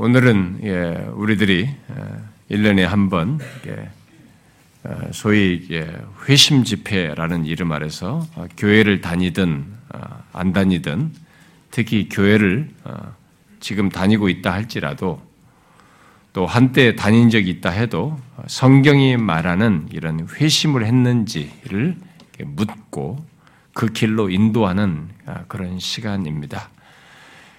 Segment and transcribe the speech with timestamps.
[0.00, 0.60] 오늘은
[1.16, 1.68] 우리들이
[2.52, 3.40] 1년에 한 번
[5.10, 5.68] 소위
[6.28, 8.24] 회심 집회라는 이름 아래서
[8.56, 9.64] 교회를 다니든
[10.32, 11.10] 안 다니든
[11.72, 12.70] 특히 교회를
[13.58, 15.20] 지금 다니고 있다 할지라도
[16.32, 21.96] 또 한때 다닌 적이 있다 해도 성경이 말하는 이런 회심을 했는지를
[22.44, 23.26] 묻고
[23.74, 25.08] 그 길로 인도하는
[25.48, 26.70] 그런 시간입니다.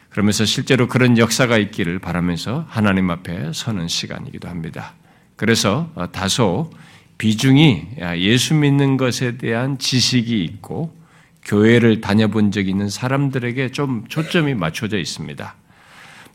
[0.10, 4.94] 그러면서 실제로 그런 역사가 있기를 바라면서 하나님 앞에 서는 시간이기도 합니다.
[5.36, 6.72] 그래서 다소
[7.18, 10.98] 비중이 예수 믿는 것에 대한 지식이 있고
[11.44, 15.56] 교회를 다녀본 적이 있는 사람들에게 좀 초점이 맞춰져 있습니다.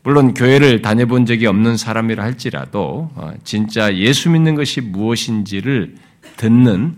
[0.03, 3.11] 물론 교회를 다녀본 적이 없는 사람이라 할지라도
[3.43, 5.95] 진짜 예수 믿는 것이 무엇인지를
[6.37, 6.95] 듣는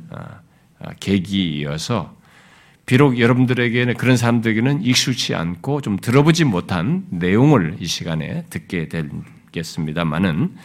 [0.99, 2.16] 계기이어서
[2.87, 10.55] 비록 여러분들에게는 그런 사람들에게는 익숙치 않고 좀 들어보지 못한 내용을 이 시간에 듣게 되겠습니다만은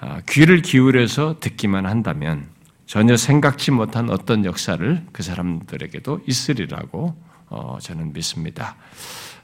[0.00, 2.48] 아, 귀를 기울여서 듣기만 한다면
[2.86, 7.14] 전혀 생각지 못한 어떤 역사를 그 사람들에게도 있으리라고
[7.46, 8.74] 어, 저는 믿습니다.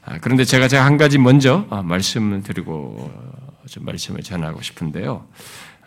[0.03, 3.09] 아, 그런데 제가 제가 한 가지 먼저 아, 말씀을 드리고
[3.69, 5.25] 좀 말씀을 전하고 싶은데요.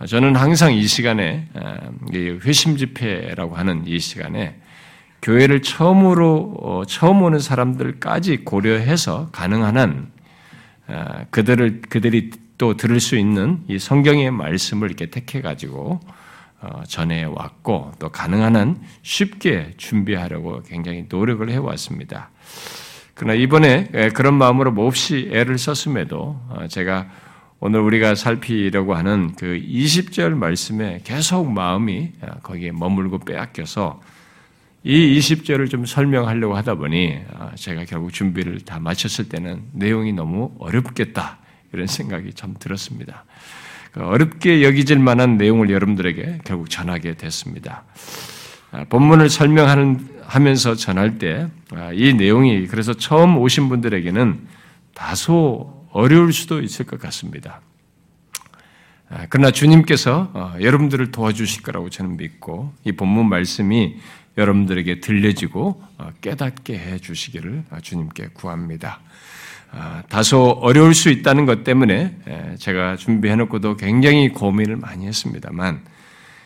[0.08, 1.48] 저는 항상 이 시간에
[2.44, 4.58] 회심 집회라고 하는 이 시간에
[5.24, 10.12] 교회를 처음으로 어, 처음 오는 사람들까지 고려해서 가능한 한
[10.86, 15.98] 아, 그들을 그들이 또 들을 수 있는 이 성경의 말씀을 이렇게 택해 가지고
[16.60, 22.28] 어, 전해 왔고 또 가능한 한 쉽게 준비하려고 굉장히 노력을 해 왔습니다.
[23.14, 27.08] 그러나 이번에 그런 마음으로 몹시 애를 썼음에도 어, 제가
[27.60, 34.00] 오늘 우리가 살피려고 하는 그 20절 말씀에 계속 마음이 거기에 머물고 빼앗겨서
[34.86, 40.52] 이 20절을 좀 설명하려고 하다 보니 아, 제가 결국 준비를 다 마쳤을 때는 내용이 너무
[40.58, 41.38] 어렵겠다
[41.72, 43.24] 이런 생각이 참 들었습니다.
[43.92, 47.84] 그 어렵게 여기질 만한 내용을 여러분들에게 결국 전하게 됐습니다.
[48.72, 54.46] 아, 본문을 설명하는 하면서 전할 때이 아, 내용이 그래서 처음 오신 분들에게는
[54.92, 57.62] 다소 어려울 수도 있을 것 같습니다.
[59.28, 63.96] 그러나 주님께서 어, 여러분들을 도와주실 거라고 저는 믿고 이 본문 말씀이
[64.36, 69.00] 여러분들에게 들려지고 어, 깨닫게 해 주시기를 주님께 구합니다.
[69.70, 72.16] 아, 다소 어려울 수 있다는 것 때문에
[72.58, 75.84] 제가 준비해 놓고도 굉장히 고민을 많이 했습니다만,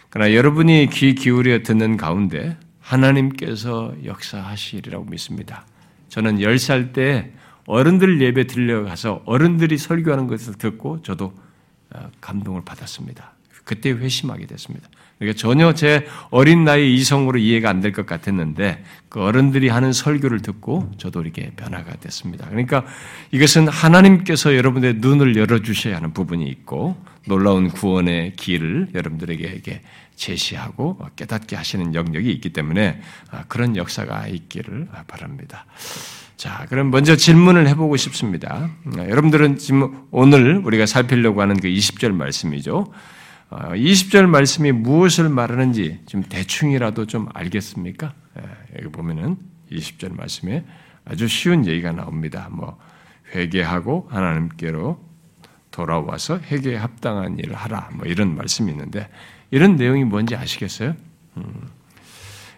[0.09, 5.67] 그러나 여러분이 귀 기울여 듣는 가운데 하나님께서 역사하시리라고 믿습니다.
[6.09, 7.33] 저는 10살 때
[7.67, 11.35] 어른들 예배 들려가서 어른들이 설교하는 것을 듣고 저도
[11.91, 13.33] 어, 감동을 받았습니다.
[13.65, 14.89] 그때 회심하게 됐습니다.
[15.37, 20.93] 전혀 제 어린 나이 이성으로 이해가 안 될 것 같았는데 그 어른들이 하는 설교를 듣고
[20.99, 22.47] 저도 이렇게 변화가 됐습니다.
[22.49, 22.85] 그러니까
[23.33, 26.97] 이것은 하나님께서 여러분의 눈을 열어주셔야 하는 부분이 있고
[27.27, 29.83] 놀라운 구원의 길을 여러분들에게
[30.17, 35.67] 제시하고 깨닫게 하시는 영역이 있기 때문에 아, 그런 역사가 있기를 바랍니다.
[36.37, 38.71] 자, 그럼 먼저 질문을 해보고 싶습니다.
[38.97, 42.93] 여러분들은 지금 오늘 우리가 살피려고 하는 그 20절 말씀이죠.
[43.51, 48.13] 20절 어, 말씀이 무엇을 말하는지 좀 대충이라도 좀 알겠습니까?
[48.39, 48.43] 예,
[48.79, 49.39] 여기 보면은
[49.73, 50.65] 20절 말씀에
[51.05, 52.49] 아주 쉬운 얘기가 나옵니다.
[52.51, 52.79] 뭐
[53.35, 55.03] 회개하고 하나님께로
[55.71, 57.91] 돌아와서 회개에 합당한 일을 하라.
[57.95, 59.09] 뭐 이런 말씀이 있는데
[59.51, 60.95] 이런 내용이 뭔지 아시겠어요?
[61.39, 61.69] 음.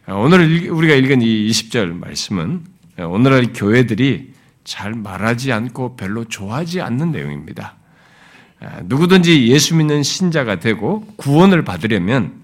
[0.08, 2.64] 오늘 우리가 읽은 이 20절 말씀은
[2.98, 4.32] 오늘날 교회들이
[4.64, 7.76] 잘 말하지 않고 별로 좋아하지 않는 내용입니다.
[8.60, 12.40] 아, 누구든지 예수 믿는 신자가 되고 구원을 받으려면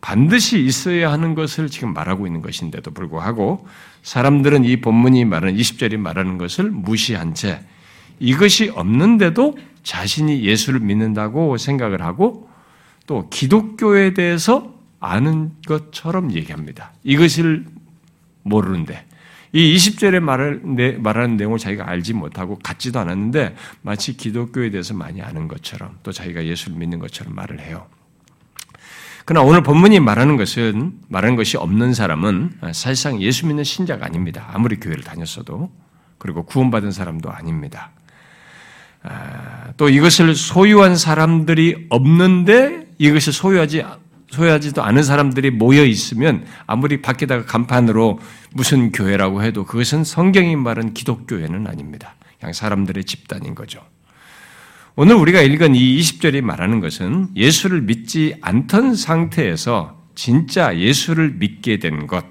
[0.00, 3.66] 반드시 있어야 하는 것을 지금 말하고 있는 것인데도 불구하고
[4.02, 7.60] 사람들은 이 본문이 말하는 20절이 말하는 것을 무시한 채
[8.18, 12.48] 이것이 없는데도 자신이 예수를 믿는다고 생각을 하고
[13.06, 16.92] 또 기독교에 대해서 아는 것처럼 얘기합니다.
[17.02, 17.64] 이것을
[18.42, 19.06] 모르는데
[19.52, 20.62] 이 20절에 말을,
[20.98, 26.44] 말하는 내용을 자기가 알지 못하고 갖지도 않았는데 마치 기독교에 대해서 많이 아는 것처럼 또 자기가
[26.44, 27.86] 예수를 믿는 것처럼 말을 해요.
[29.24, 34.48] 그러나 오늘 본문이 말하는 것은, 말하는 것이 없는 사람은 사실상 예수 믿는 신자가 아닙니다.
[34.52, 35.70] 아무리 교회를 다녔어도.
[36.18, 37.92] 그리고 구원받은 사람도 아닙니다.
[39.02, 43.84] 아, 또 이것을 소유한 사람들이 없는데 이것을 소유하지
[44.30, 48.18] 소유하지도 않은 사람들이 모여 있으면 아무리 밖에다가 간판으로
[48.52, 52.14] 무슨 교회라고 해도 그것은 성경이 말한 기독교회는 아닙니다.
[52.38, 53.80] 그냥 사람들의 집단인 거죠.
[54.96, 62.06] 오늘 우리가 읽은 이 20절이 말하는 것은 예수를 믿지 않던 상태에서 진짜 예수를 믿게 된
[62.06, 62.24] 것,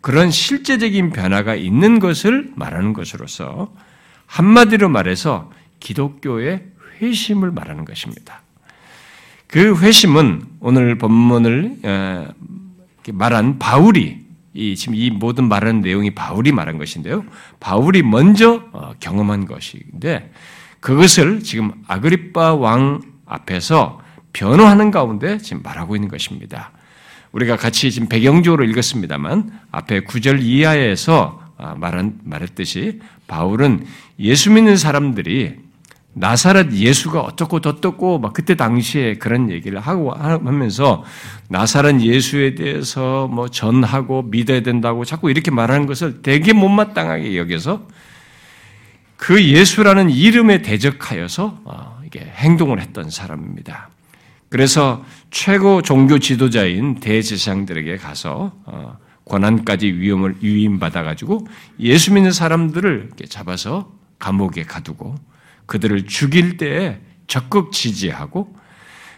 [0.00, 3.74] 그런 실제적인 변화가 있는 것을 말하는 것으로서
[4.26, 5.50] 한마디로 말해서
[5.80, 6.64] 기독교의
[7.00, 8.42] 회심을 말하는 것입니다.
[9.48, 12.28] 그 회심은 오늘 본문을 어,
[13.10, 14.18] 말한 바울이
[14.52, 17.24] 이 지금 이 모든 말하는 내용이 바울이 말한 것인데요.
[17.58, 20.30] 바울이 먼저 어, 경험한 것인데
[20.80, 24.00] 그것을 지금 아그리파 왕 앞에서
[24.34, 26.70] 변호하는 가운데 지금 말하고 있는 것입니다.
[27.32, 33.86] 우리가 같이 지금 배경적으로 읽었습니다만 앞에 9절 이하에서 아, 말한, 말했듯이 바울은
[34.20, 35.56] 예수 믿는 사람들이
[36.14, 41.04] 나사렛 예수가 어떻고 어떻고 막 그때 당시에 그런 얘기를 하고 하면서
[41.48, 47.86] 나사렛 예수에 대해서 뭐 전하고 믿어야 된다고 자꾸 이렇게 말하는 것을 되게 못마땅하게 여겨서
[49.16, 53.90] 그 예수라는 이름에 대적하여서 어, 이게 행동을 했던 사람입니다.
[54.48, 58.96] 그래서 최고 종교 지도자인 대제사장들에게 가서 어,
[59.26, 61.46] 권한까지 위험을 위임받아 가지고
[61.80, 65.16] 예수 믿는 사람들을 잡아서 감옥에 가두고
[65.68, 66.98] 그들을 죽일 때에
[67.28, 68.56] 적극 지지하고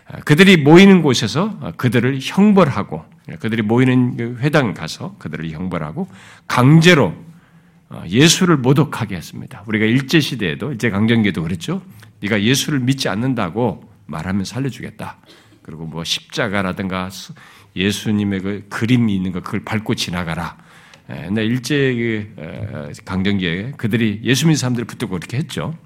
[0.09, 3.05] 어, 그들이 모이는 곳에서 그들을 형벌하고
[3.39, 6.09] 그들이 모이는 그 회당 가서 그들을 형벌하고
[6.47, 7.15] 강제로
[7.89, 9.65] 어, 예수를 모독하게 했습니다.
[9.67, 11.83] 우리가 일제 시대에도 일제 강점기에도 그랬죠.
[12.21, 15.19] 네가 예수를 믿지 않는다고 말하면 살려주겠다.
[15.63, 17.11] 그리고 뭐 십자가라든가
[17.77, 20.57] 예수님의 그 그림이 있는 거 그걸 밟고 지나가라.
[21.07, 21.95] 근데 일제
[22.37, 25.77] 그, 강점기에 그들이 예수 믿는 사람들을 붙들고 그렇게 했죠.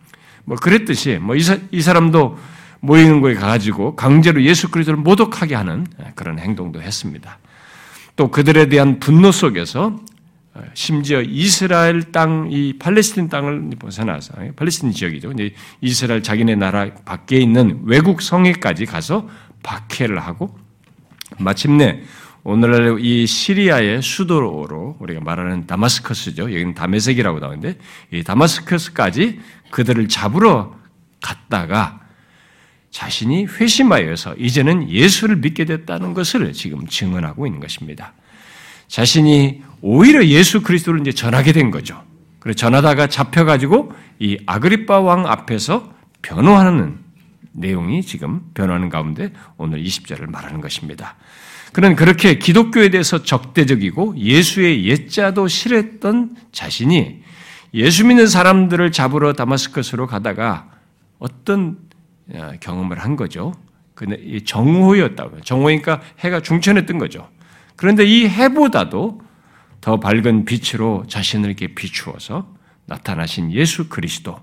[0.45, 2.39] 뭐 그랬듯이 뭐 이 사람도
[2.81, 7.39] 모이는 거에 가가지고 강제로 예수 그리스도를 모독하게 하는 그런 행동도 했습니다.
[8.17, 9.99] 또 그들에 대한 분노 속에서
[10.75, 15.33] 심지어 이스라엘 땅, 이 팔레스틴 땅을 벗어나서, 팔레스틴 지역이죠.
[15.81, 19.29] 이스라엘 자기네 나라 밖에 있는 외국 성에까지 가서
[19.65, 20.57] 박해를 하고,
[21.39, 22.03] 마침내
[22.45, 26.53] 오늘날 이 시리아의 수도로 우리가 말하는 다마스커스죠.
[26.53, 27.79] 여기는 다메섹이라고 나오는데,
[28.13, 29.41] 이 다마스커스까지
[29.75, 30.73] 그들을 잡으러
[31.21, 32.01] 갔다가
[32.93, 38.13] 자신이 회심하여서 이제는 예수를 믿게 됐다는 것을 지금 증언하고 있는 것입니다.
[38.87, 42.01] 자신이 오히려 예수 그리스도를 이제 전하게 된 거죠.
[42.39, 45.93] 그래 전하다가 잡혀가지고 이 아그리파 왕 앞에서
[46.23, 46.99] 변호하는
[47.51, 51.17] 내용이 지금 변호하는 가운데 오늘 20절을 말하는 것입니다.
[51.73, 57.24] 그는 그렇게 기독교에 대해서 적대적이고 예수의 옛자도 싫어했던 자신이
[57.75, 60.71] 예수 믿는 사람들을 잡으러 다마스커스로 가다가
[61.19, 61.79] 어떤
[62.33, 63.53] 어, 경험을 한 거죠.
[63.95, 65.43] 근데 정오였다고요.
[65.43, 67.29] 정오니까 해가 중천에 뜬 거죠.
[67.77, 69.21] 그런데 이 해보다도
[69.81, 72.49] 더 밝은 빛으로 자신을 이렇게 비추어서
[72.87, 74.41] 나타나신 예수 그리스도.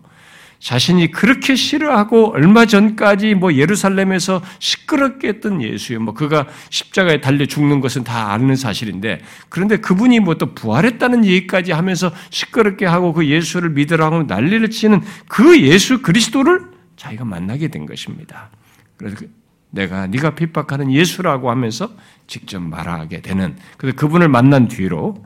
[0.61, 5.99] 자신이 그렇게 싫어하고 얼마 전까지 뭐 예루살렘에서 시끄럽게 했던 예수요.
[5.99, 11.71] 뭐 그가 십자가에 달려 죽는 것은 다 아는 사실인데 그런데 그분이 뭐 또 부활했다는 얘기까지
[11.71, 16.61] 하면서 시끄럽게 하고 그 예수를 믿으라 고 난리를 치는 그 예수 그리스도를
[16.95, 18.49] 자기가 만나게 된 것입니다.
[18.97, 19.31] 그래서 그
[19.69, 21.91] 내가 네가 핍박하는 예수라고 하면서
[22.25, 25.23] 직접 말하게 되는 그래서 그분을 만난 뒤로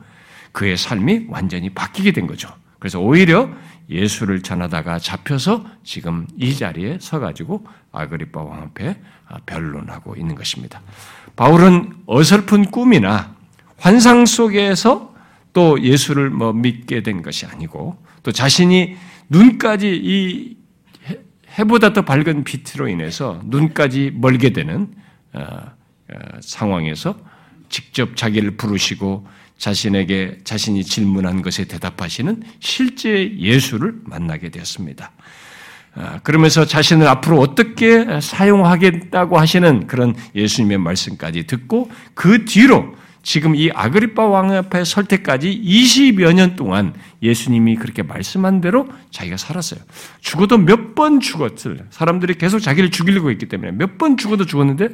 [0.52, 2.50] 그의 삶이 완전히 바뀌게 된 거죠.
[2.78, 3.48] 그래서 오히려
[3.88, 8.96] 예수를 전하다가 잡혀서 지금 이 자리에 서가지고 아그리파 왕 앞에
[9.46, 10.80] 변론하고 있는 것입니다.
[11.36, 13.34] 바울은 어설픈 꿈이나
[13.78, 15.14] 환상 속에서
[15.52, 18.96] 또 예수를 뭐 믿게 된 것이 아니고 또 자신이
[19.28, 20.56] 눈까지 이
[21.58, 24.92] 해보다 더 밝은 빛으로 인해서 눈까지 멀게 되는
[25.32, 27.16] 어, 어, 상황에서
[27.68, 29.26] 직접 자기를 부르시고
[29.58, 35.12] 자신에게 자신이 질문한 것에 대답하시는 실제 예수를 만나게 되었습니다.
[35.96, 43.70] 어, 그러면서 자신을 앞으로 어떻게 사용하겠다고 하시는 그런 예수님의 말씀까지 듣고 그 뒤로 지금 이
[43.74, 49.80] 아그리파 왕 앞에 설 때까지 20여 년 동안 예수님이 그렇게 말씀한 대로 자기가 살았어요.
[50.20, 54.90] 죽어도 몇 번 죽었을 사람들이 계속 자기를 죽이려고 했기 때문에 몇 번 죽어도 죽었는데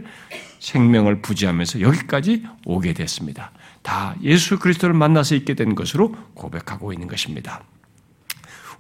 [0.61, 3.51] 생명을 부지하면서 여기까지 오게 됐습니다.
[3.83, 7.63] 다 예수 그리스도를 만나서 있게 된 것으로 고백하고 있는 것입니다.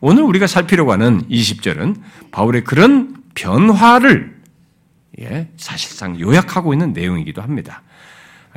[0.01, 1.97] 오늘 우리가 살피려고 하는 20절은
[2.31, 4.41] 바울의 그런 변화를
[5.21, 7.83] 예, 사실상 요약하고 있는 내용이기도 합니다.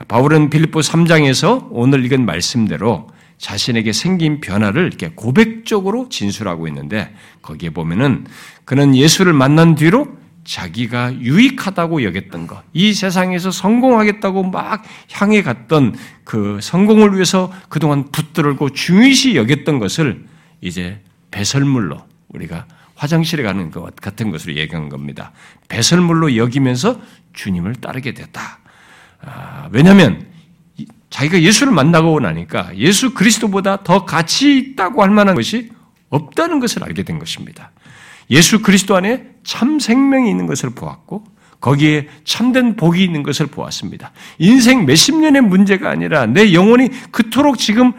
[0.07, 8.25] 바울은 빌립보 3장에서 오늘 읽은 말씀대로 자신에게 생긴 변화를 이렇게 고백적으로 진술하고 있는데 거기에 보면은
[8.63, 10.07] 그는 예수를 만난 뒤로
[10.45, 18.69] 자기가 유익하다고 여겼던 것, 이 세상에서 성공하겠다고 막 향해 갔던 그 성공을 위해서 그동안 붙들고
[18.69, 20.25] 중요시 여겼던 것을
[20.61, 21.97] 이제 배설물로
[22.29, 25.31] 우리가 화장실에 가는 것 같은 것으로 얘기한 겁니다.
[25.67, 27.01] 배설물로 여기면서
[27.33, 28.59] 주님을 따르게 됐다.
[29.21, 30.27] 아, 왜냐하면
[31.09, 35.71] 자기가 예수를 만나고 나니까 예수 그리스도보다 더 가치 있다고 할 만한 것이
[36.09, 37.71] 없다는 것을 알게 된 것입니다.
[38.29, 41.23] 예수 그리스도 안에 참 생명이 있는 것을 보았고
[41.61, 44.11] 거기에 참된 복이 있는 것을 보았습니다.
[44.37, 47.93] 인생 몇십 년의 문제가 아니라 내 영혼이 그토록 지금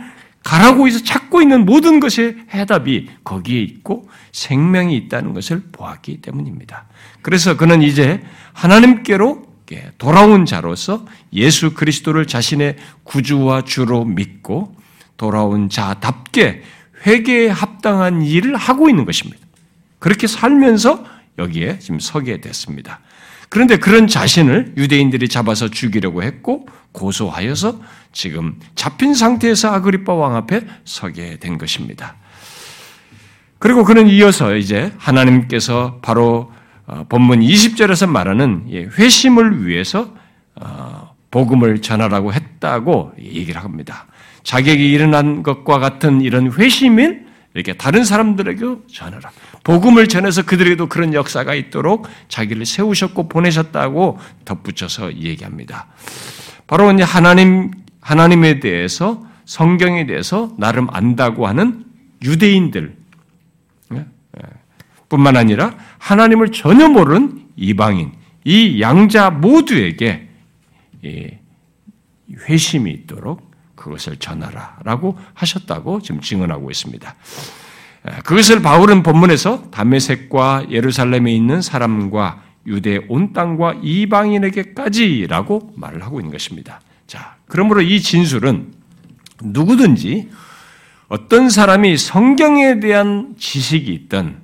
[0.44, 6.84] 가라고 해서 찾고 있는 모든 것의 해답이 거기에 있고 생명이 있다는 것을 보았기 때문입니다.
[7.22, 8.22] 그래서 그는 이제
[8.52, 9.44] 하나님께로
[9.98, 14.76] 돌아온 자로서 예수 그리스도를 자신의 구주와 주로 믿고
[15.16, 16.62] 돌아온 자답게
[17.04, 19.44] 회개에 합당한 일을 하고 있는 것입니다.
[19.98, 21.04] 그렇게 살면서
[21.38, 23.00] 여기에 지금 서게 됐습니다.
[23.48, 27.80] 그런데 그런 자신을 유대인들이 잡아서 죽이려고 했고 고소하여서
[28.12, 32.16] 지금 잡힌 상태에서 아그리파 왕 앞에 서게 된 것입니다.
[33.58, 36.52] 그리고 그는 이어서 이제 하나님께서 바로
[36.86, 40.14] 어, 본문 20절에서 말하는 회심을 위해서
[40.54, 44.06] 어, 복음을 전하라고 했다고 얘기를 합니다.
[44.42, 49.30] 자격이 일어난 것과 같은 이런 회심을 이렇게 다른 사람들에게 전하라.
[49.66, 55.88] 복음을 전해서 그들에게도 그런 역사가 있도록 자기를 세우셨고 보내셨다고 덧붙여서 얘기합니다.
[56.68, 61.84] 바로 이제 하나님 하나님에 대해서 성경에 대해서 나름 안다고 하는
[62.22, 62.96] 유대인들
[63.94, 64.42] 예, 예,
[65.08, 68.12] 뿐만 아니라 하나님을 전혀 모르는 이방인
[68.44, 70.28] 이 양자 모두에게
[72.48, 77.16] 회심이 있도록 그것을 전하라라고 하셨다고 지금 증언하고 있습니다.
[78.24, 86.80] 그것을 바울은 본문에서 담메색과 예루살렘에 있는 사람과 유대 온 땅과 이방인에게까지라고 말을 하고 있는 것입니다.
[87.06, 88.72] 자, 그러므로 이 진술은
[89.42, 90.28] 누구든지
[91.08, 94.38] 어떤 사람이 성경에 대한 지식이 있든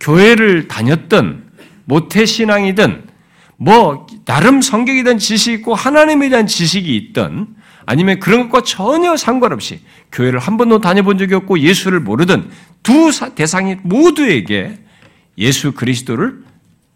[0.00, 1.44] 교회를 다녔든
[1.84, 3.04] 모태 신앙이든
[3.56, 7.48] 뭐 나름 성경에 대한 지식이 있고 하나님에 대한 지식이 있든
[7.86, 9.80] 아니면 그런 것과 전혀 상관없이
[10.12, 12.50] 교회를 한 번도 다녀본 적이 없고 예수를 모르든
[12.82, 14.78] 두 대상이 모두에게
[15.38, 16.42] 예수 그리스도를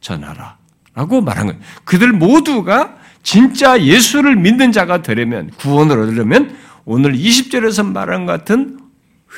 [0.01, 0.59] 전하라.
[0.95, 1.61] 라고 말한 거예요.
[1.85, 8.79] 그들 모두가 진짜 예수를 믿는 자가 되려면, 구원을 얻으려면 오늘 20절에서 말한 같은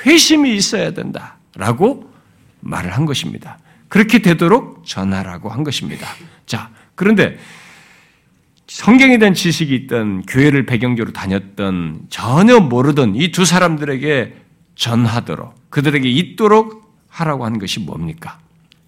[0.05, 1.39] 회심이 있어야 된다.
[1.55, 2.13] 라고
[2.61, 3.59] 말을 한 것입니다.
[3.89, 6.07] 그렇게 되도록 전하라고 한 것입니다.
[6.45, 7.39] 자, 그런데
[8.69, 14.35] 성경에 대한 지식이 있던 교회를 배경적으로 다녔던 전혀 모르던 이 두 사람들에게
[14.75, 18.39] 전하도록 그들에게 있도록 하라고 하는 것이 뭡니까?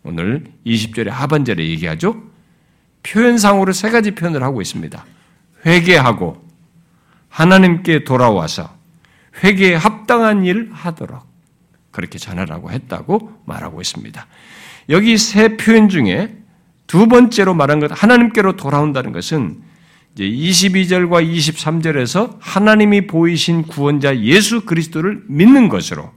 [0.03, 2.23] 오늘 20절의 하반절에 얘기하죠.
[3.03, 5.05] 표현상으로 세 가지 표현을 하고 있습니다.
[5.65, 6.45] 회개하고
[7.29, 8.77] 하나님께 돌아와서
[9.43, 11.23] 회개에 합당한 일을 하도록
[11.91, 14.27] 그렇게 전하라고 했다고 말하고 있습니다.
[14.91, 16.37] 여기 세 표현 중에
[16.87, 19.68] 두 번째로 말한 것, 하나님께로 돌아온다는 것은
[20.25, 26.11] 22절과 23절에서 하나님이 보이신 구원자 예수 그리스도를 믿는 것으로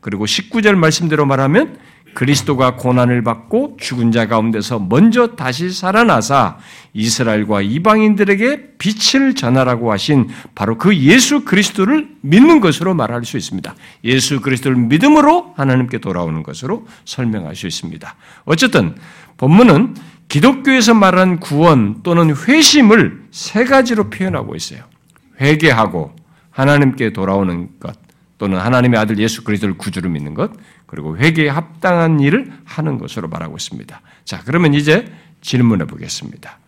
[0.00, 1.78] 그리고 19절 말씀대로 말하면
[2.14, 6.58] 그리스도가 고난을 받고 죽은 자 가운데서 먼저 다시 살아나사
[6.92, 13.74] 이스라엘과 이방인들에게 빛을 전하라고 하신 바로 그 예수 그리스도를 믿는 것으로 말할 수 있습니다.
[14.04, 18.14] 예수 그리스도를 믿음으로 하나님께 돌아오는 것으로 설명할 수 있습니다.
[18.44, 18.96] 어쨌든
[19.36, 19.94] 본문은
[20.30, 24.84] 기독교에서 말하는 구원 또는 회심을 세 가지로 표현하고 있어요.
[25.40, 26.14] 회개하고
[26.50, 27.98] 하나님께 돌아오는 것
[28.38, 30.52] 또는 하나님의 아들 예수 그리스도를 구주로 믿는 것
[30.86, 34.00] 그리고 회개에 합당한 일을 하는 것으로 말하고 있습니다.
[34.24, 36.58] 자, 그러면 이제 질문해 보겠습니다.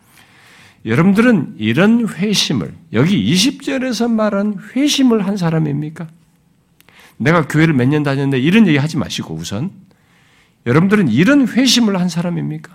[0.85, 6.09] 여러분들은 이런 회심을, 여기 20절에서 말한 회심을 한 사람입니까?
[7.17, 9.71] 내가 교회를 몇 년 다녔는데 이런 얘기 하지 마시고 우선,
[10.67, 12.75] 여러분들은 이런 회심을 한 사람입니까?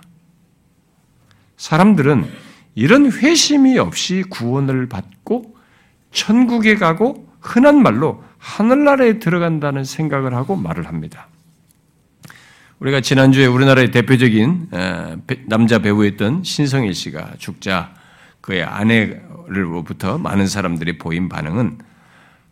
[1.58, 2.26] 사람들은
[2.74, 5.56] 이런 회심이 없이 구원을 받고
[6.12, 11.28] 천국에 가고 흔한 말로 하늘나라에 들어간다는 생각을 하고 말을 합니다.
[12.78, 14.70] 우리가 지난주에 우리나라의 대표적인
[15.46, 17.92] 남자 배우였던 신성일 씨가 죽자
[18.40, 21.78] 그의 아내를로부터 많은 사람들이 보인 반응은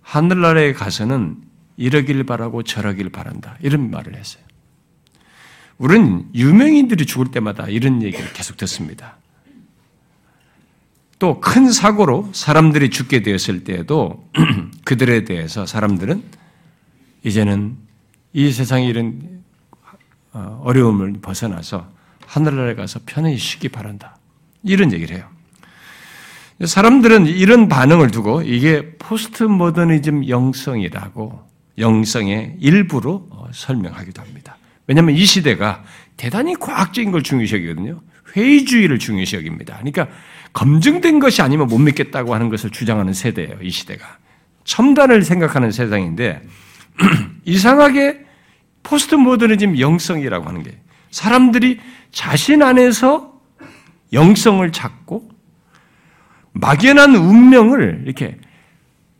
[0.02, 1.36] 하늘나라에 가서는
[1.76, 3.56] 이러길 바라고 저러길 바란다.
[3.60, 4.45] 이런 말을 했어요.
[5.78, 9.16] 우리는 유명인들이 죽을 때마다 이런 얘기를 계속 듣습니다.
[11.18, 14.28] 또 큰 사고로 사람들이 죽게 되었을 때에도
[14.84, 16.22] 그들에 대해서 사람들은
[17.24, 17.76] 이제는
[18.32, 19.42] 이 세상에 이런
[20.32, 21.88] 어, 어려움을 벗어나서
[22.26, 24.18] 하늘나라에 가서 편히 쉬기 바란다.
[24.62, 25.26] 이런 얘기를 해요.
[26.62, 31.46] 사람들은 이런 반응을 두고 이게 포스트 모더니즘 영성이라고
[31.78, 34.55] 영성의 일부로 어, 설명하기도 합니다.
[34.86, 35.84] 왜냐하면 이 시대가
[36.16, 38.00] 대단히 과학적인 걸 중요시 여기거든요.
[38.36, 39.76] 회의주의를 중요시 여깁니다.
[39.76, 40.08] 그러니까
[40.52, 43.58] 검증된 것이 아니면 못 믿겠다고 하는 것을 주장하는 세대예요.
[43.62, 44.18] 이 시대가.
[44.64, 46.42] 첨단을 생각하는 세상인데
[47.44, 48.24] 이상하게
[48.82, 50.78] 포스트 모더니즘 영성이라고 하는 게
[51.10, 53.40] 사람들이 자신 안에서
[54.12, 55.30] 영성을 찾고
[56.52, 58.38] 막연한 운명을 이렇게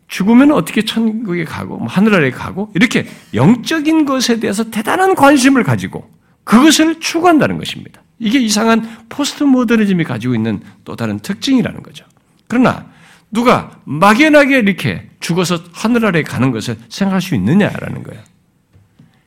[0.09, 6.09] 죽으면 어떻게 천국에 가고 뭐 하늘아래 가고 이렇게 영적인 것에 대해서 대단한 관심을 가지고
[6.45, 8.03] 그것을 추구한다는 것입니다.
[8.19, 12.05] 이게 이상한 포스트 모더니즘이 가지고 있는 또 다른 특징이라는 거죠.
[12.47, 12.87] 그러나
[13.31, 18.23] 누가 막연하게 이렇게 죽어서 하늘 아래 가는 것을 생각할 수 있느냐라는 거예요.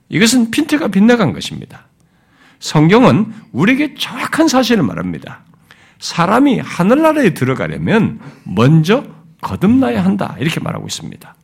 [0.07, 1.87] 이것은 핀트가 빗나간 것입니다.
[2.59, 5.41] 성경은 우리에게 정확한 사실을 말합니다.
[5.99, 9.03] 사람이 하늘나라에 들어가려면 먼저
[9.41, 10.35] 거듭나야 한다.
[10.39, 11.35] 이렇게 말하고 있습니다.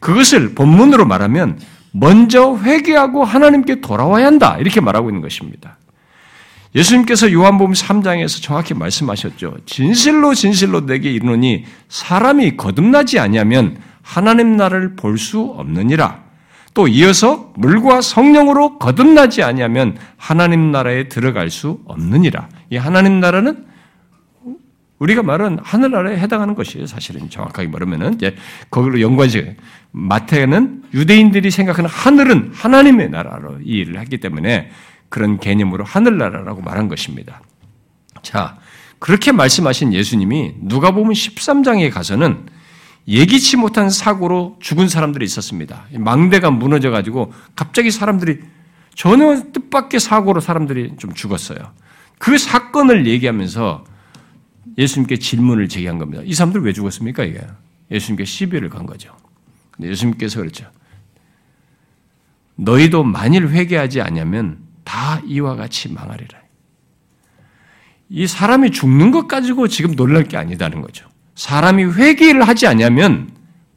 [0.00, 1.58] 그것을 본문으로 말하면
[1.92, 4.56] 먼저 회개하고 하나님께 돌아와야 한다.
[4.58, 5.78] 이렇게 말하고 있는 것입니다.
[6.74, 9.56] 예수님께서 요한복음 3장에서 정확히 말씀하셨죠.
[9.66, 16.28] 진실로 진실로 내게 이르노니 사람이 거듭나지 아니하면 하나님 나라를 볼 수 없느니라.
[16.74, 22.48] 또 이어서 물과 성령으로 거듭나지 아니하면 하나님 나라에 들어갈 수 없느니라.
[22.70, 23.64] 이 하나님 나라는
[24.98, 26.86] 우리가 말은 하늘나라에 해당하는 것이에요.
[26.86, 28.34] 사실은 정확하게 말하면은 이제
[28.70, 29.56] 거기로 연관시
[29.92, 34.70] 마태는 유대인들이 생각하는 하늘은 하나님의 나라로 이해를 했기 때문에
[35.08, 37.40] 그런 개념으로 하늘나라라고 말한 것입니다.
[38.22, 38.58] 자,
[38.98, 42.46] 그렇게 말씀하신 예수님이 누가 보면 13장에 가서는
[43.06, 45.86] 예기치 못한 사고로 죽은 사람들이 있었습니다.
[45.94, 48.40] 망대가 무너져 가지고 갑자기 사람들이
[48.94, 51.58] 전혀 뜻밖의 사고로 사람들이 좀 죽었어요.
[52.18, 53.84] 그 사건을 얘기하면서
[54.78, 56.22] 예수님께 질문을 제기한 겁니다.
[56.24, 57.24] 이 사람들 왜 죽었습니까?
[57.24, 57.40] 이게
[57.90, 59.14] 예수님께 시비를 건 거죠.
[59.80, 60.70] 예수님께서 그랬죠.
[62.54, 66.38] 너희도 만일 회개하지 않으면 다 이와 같이 망하리라.
[68.08, 71.08] 이 사람이 죽는 것 가지고 지금 놀랄 게 아니다는 거죠.
[71.34, 73.30] 사람이 회개를 하지 않으면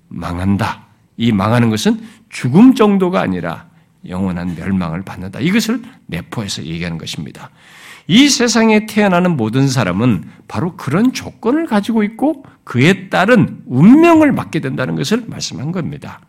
[0.08, 0.86] 망한다.
[1.17, 3.70] 이 망하는 것은 죽음 정도가 아니라
[4.08, 5.39] 영원한 멸망을 받는다.
[5.39, 7.51] 이것을 내포해서 얘기하는 것입니다.
[8.12, 14.98] 이 세상에 태어나는 모든 사람은 바로 그런 조건을 가지고 있고 그에 따른 운명을 맞게 된다는
[14.98, 16.20] 것을 말씀한 겁니다.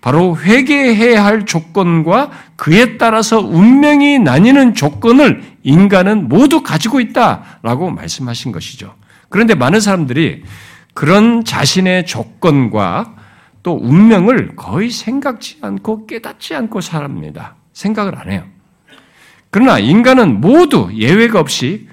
[0.00, 8.96] 바로 회개해야 할 조건과 그에 따라서 운명이 나뉘는 조건을 인간은 모두 가지고 있다라고 말씀하신 것이죠.
[9.28, 10.42] 그런데 많은 사람들이
[10.94, 13.14] 그런 자신의 조건과
[13.62, 17.54] 또 운명을 거의 생각지 않고 깨닫지 않고 살합니다.
[17.72, 18.53] 생각을 안 해요.
[19.54, 21.86] 그러나 인간은 모두 예외가 없이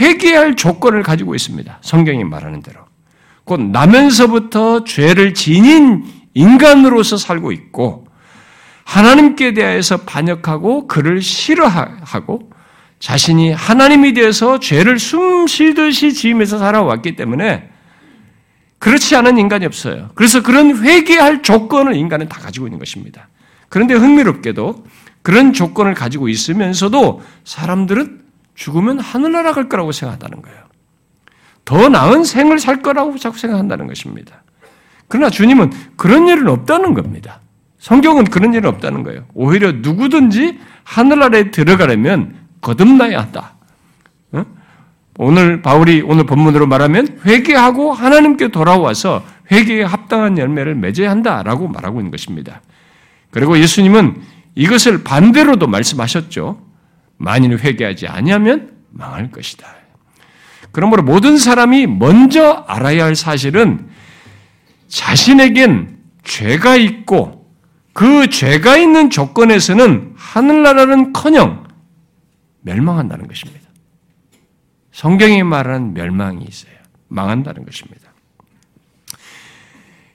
[0.00, 1.80] 회개할 조건을 가지고 있습니다.
[1.82, 2.80] 성경이 말하는 대로.
[3.44, 8.06] 곧 나면서부터 죄를 지닌 인간으로서 살고 있고
[8.84, 12.48] 하나님께 대해서 반역하고 그를 싫어하고
[12.98, 17.68] 자신이 하나님이 되어서 죄를 숨 쉬듯이 지으면서 살아왔기 때문에
[18.78, 20.08] 그렇지 않은 인간이 없어요.
[20.14, 23.28] 그래서 그런 회개할 조건을 인간은 다 가지고 있는 것입니다.
[23.68, 24.84] 그런데 흥미롭게도
[25.22, 28.22] 그런 조건을 가지고 있으면서도 사람들은
[28.54, 30.58] 죽으면 하늘나라 갈 거라고 생각한다는 거예요.
[31.64, 34.42] 더 나은 생을 살 거라고 자꾸 생각한다는 것입니다.
[35.08, 37.40] 그러나 주님은 그런 일은 없다는 겁니다.
[37.78, 39.24] 성경은 그런 일은 없다는 거예요.
[39.34, 43.54] 오히려 누구든지 하늘나라에 들어가려면 거듭나야 한다.
[45.18, 52.10] 오늘 바울이 오늘 본문으로 말하면 회개하고 하나님께 돌아와서 회개에 합당한 열매를 맺어야 한다라고 말하고 있는
[52.10, 52.62] 것입니다.
[53.30, 54.22] 그리고 예수님은
[54.54, 56.64] 이것을 반대로도 말씀하셨죠.
[57.16, 59.66] 만일 회개하지 아니하면 망할 것이다.
[60.72, 63.88] 그러므로 모든 사람이 먼저 알아야 할 사실은
[64.88, 67.50] 자신에겐 죄가 있고
[67.92, 71.66] 그 죄가 있는 조건에서는 하늘나라는 커녕
[72.62, 73.68] 멸망한다는 것입니다.
[74.92, 76.72] 성경이 말하는 멸망이 있어요.
[77.08, 78.12] 망한다는 것입니다.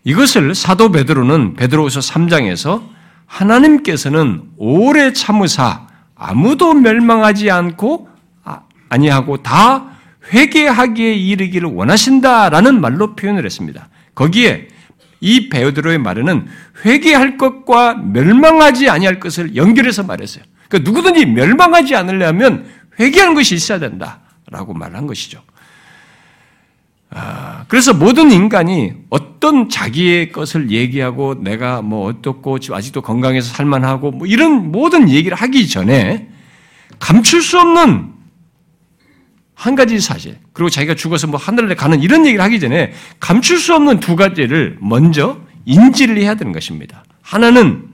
[0.04, 2.97] 이것을 사도 베드로는 베드로후서 3장에서
[3.28, 8.10] 하나님께서는 오래 참으사 아무도 멸망하지 않고
[8.44, 9.92] 아, 아니하고 다
[10.34, 13.90] 회개하기에 이르기를 원하신다라는 말로 표현을 했습니다.
[14.16, 14.68] 거기에
[15.20, 16.48] 이 베드로의 말에는
[16.86, 20.44] 회개할 것과 멸망하지 아니할 것을 연결해서 말했어요.
[20.68, 22.66] 그러니까 누구든지 멸망하지 않으려면
[23.00, 25.42] 회개하는 것이 있어야 된다라고 말한 것이죠.
[27.10, 28.94] 아, 그래서 모든 인간이
[29.48, 35.70] 어떤 자기의 것을 얘기하고 내가 뭐 어떻고 아직도 건강해서 살만하고 뭐 이런 모든 얘기를 하기
[35.70, 36.28] 전에
[37.00, 38.12] 감출 수 없는
[39.54, 43.74] 한 가지 사실 그리고 자기가 죽어서 뭐 하늘에 가는 이런 얘기를 하기 전에 감출 수
[43.74, 47.06] 없는 두 가지를 먼저 인지를 해야 되는 것입니다.
[47.22, 47.88] 하나는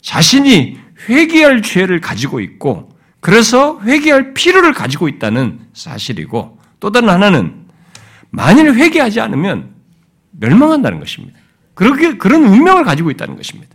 [0.00, 0.78] 자신이
[1.08, 7.66] 회개할 죄를 가지고 있고 그래서 회개할 필요를 가지고 있다는 사실이고 또 다른 하나는
[8.30, 9.79] 만일 회개하지 않으면
[10.32, 11.38] 멸망한다는 것입니다.
[11.74, 13.74] 그렇게 그런 운명을 가지고 있다는 것입니다.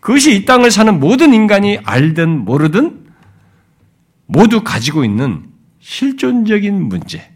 [0.00, 3.06] 그것이 이 땅을 사는 모든 인간이 알든 모르든
[4.26, 5.44] 모두 가지고 있는
[5.80, 7.30] 실존적인 문제,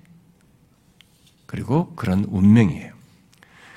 [1.47, 2.93] 그리고 그런 운명이에요.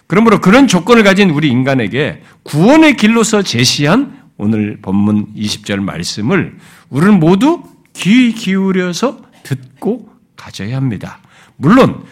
[0.07, 6.57] 그러므로 그런 조건을 가진 우리 인간에게 구원의 길로서 제시한 오늘 본문 20절 말씀을
[6.89, 11.19] 우리는 모두 귀 기울여서 듣고 가져야 합니다.
[11.55, 12.03] 물론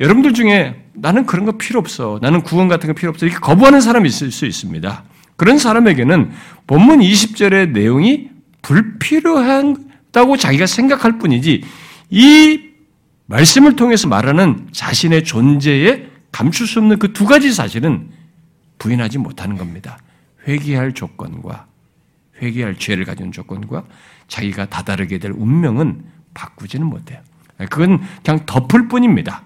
[0.00, 2.18] 여러분들 중에 나는 그런 거 필요 없어.
[2.20, 3.26] 나는 구원 같은 거 필요 없어.
[3.26, 5.04] 이렇게 거부하는 사람이 있을 수 있습니다.
[5.36, 6.30] 그런 사람에게는
[6.66, 8.30] 본문 20절의 내용이
[8.62, 11.62] 불필요하다고 자기가 생각할 뿐이지
[12.10, 12.60] 이
[13.26, 18.10] 말씀을 통해서 말하는 자신의 존재에 감출 수 없는 그 두 가지 사실은
[18.78, 19.98] 부인하지 못하는 겁니다.
[20.46, 21.66] 회개할 조건과
[22.40, 23.84] 회개할 죄를 가진 조건과
[24.28, 26.04] 자기가 다다르게 될 운명은
[26.34, 27.20] 바꾸지는 못해요.
[27.70, 29.42] 그건 그냥 덮을 뿐입니다.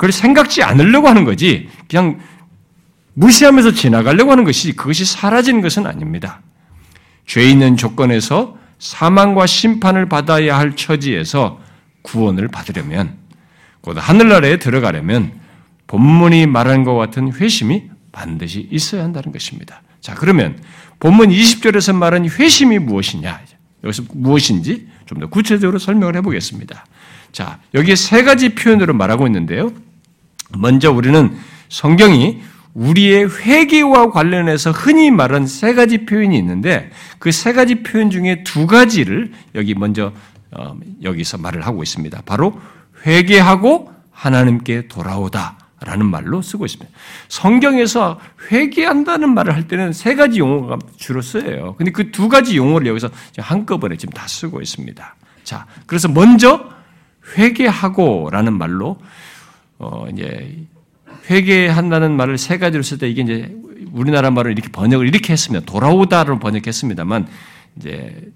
[0.00, 2.20] 그걸 생각지 않으려고 하는 거지, 그냥
[3.12, 6.40] 무시하면서 지나가려고 하는 것이 그것이 사라지는 것은 아닙니다.
[7.26, 11.60] 죄 있는 조건에서 사망과 심판을 받아야 할 처지에서
[12.00, 13.18] 구원을 받으려면,
[13.82, 15.32] 곧 하늘나라에 들어가려면
[15.86, 19.82] 본문이 말하는 것 같은 회심이 반드시 있어야 한다는 것입니다.
[20.00, 20.58] 자, 그러면
[20.98, 23.38] 본문 20절에서 말하는 회심이 무엇이냐?
[23.84, 26.86] 여기서 무엇인지 좀 더 구체적으로 설명을 해보겠습니다.
[27.32, 29.70] 자, 여기에 세 가지 표현으로 말하고 있는데요.
[30.58, 31.36] 먼저 우리는
[31.68, 32.40] 성경이
[32.74, 38.66] 우리의 회개와 관련해서 흔히 말하는 세 가지 표현이 있는데 그 세 가지 표현 중에 두
[38.66, 40.12] 가지를 여기 먼저
[40.52, 42.22] 어, 여기서 말을 하고 있습니다.
[42.26, 42.60] 바로
[43.06, 45.56] 회개하고 하나님께 돌아오다.
[45.82, 46.92] 라는 말로 쓰고 있습니다.
[47.28, 48.20] 성경에서
[48.52, 51.74] 회개한다는 말을 할 때는 세 가지 용어가 주로 쓰여요.
[51.78, 53.08] 근데 그 두 가지 용어를 여기서
[53.38, 55.14] 한꺼번에 지금 다 쓰고 있습니다.
[55.42, 56.68] 자, 그래서 먼저
[57.38, 58.98] 회개하고라는 말로
[59.80, 60.66] 어 이제
[61.28, 63.56] 회개한다는 말을 세 가지로 쓸 때 이게 이제
[63.92, 67.26] 우리나라 말을 이렇게 번역을 이렇게 했으면 돌아오다로 번역했습니다만
[67.76, 68.30] 이제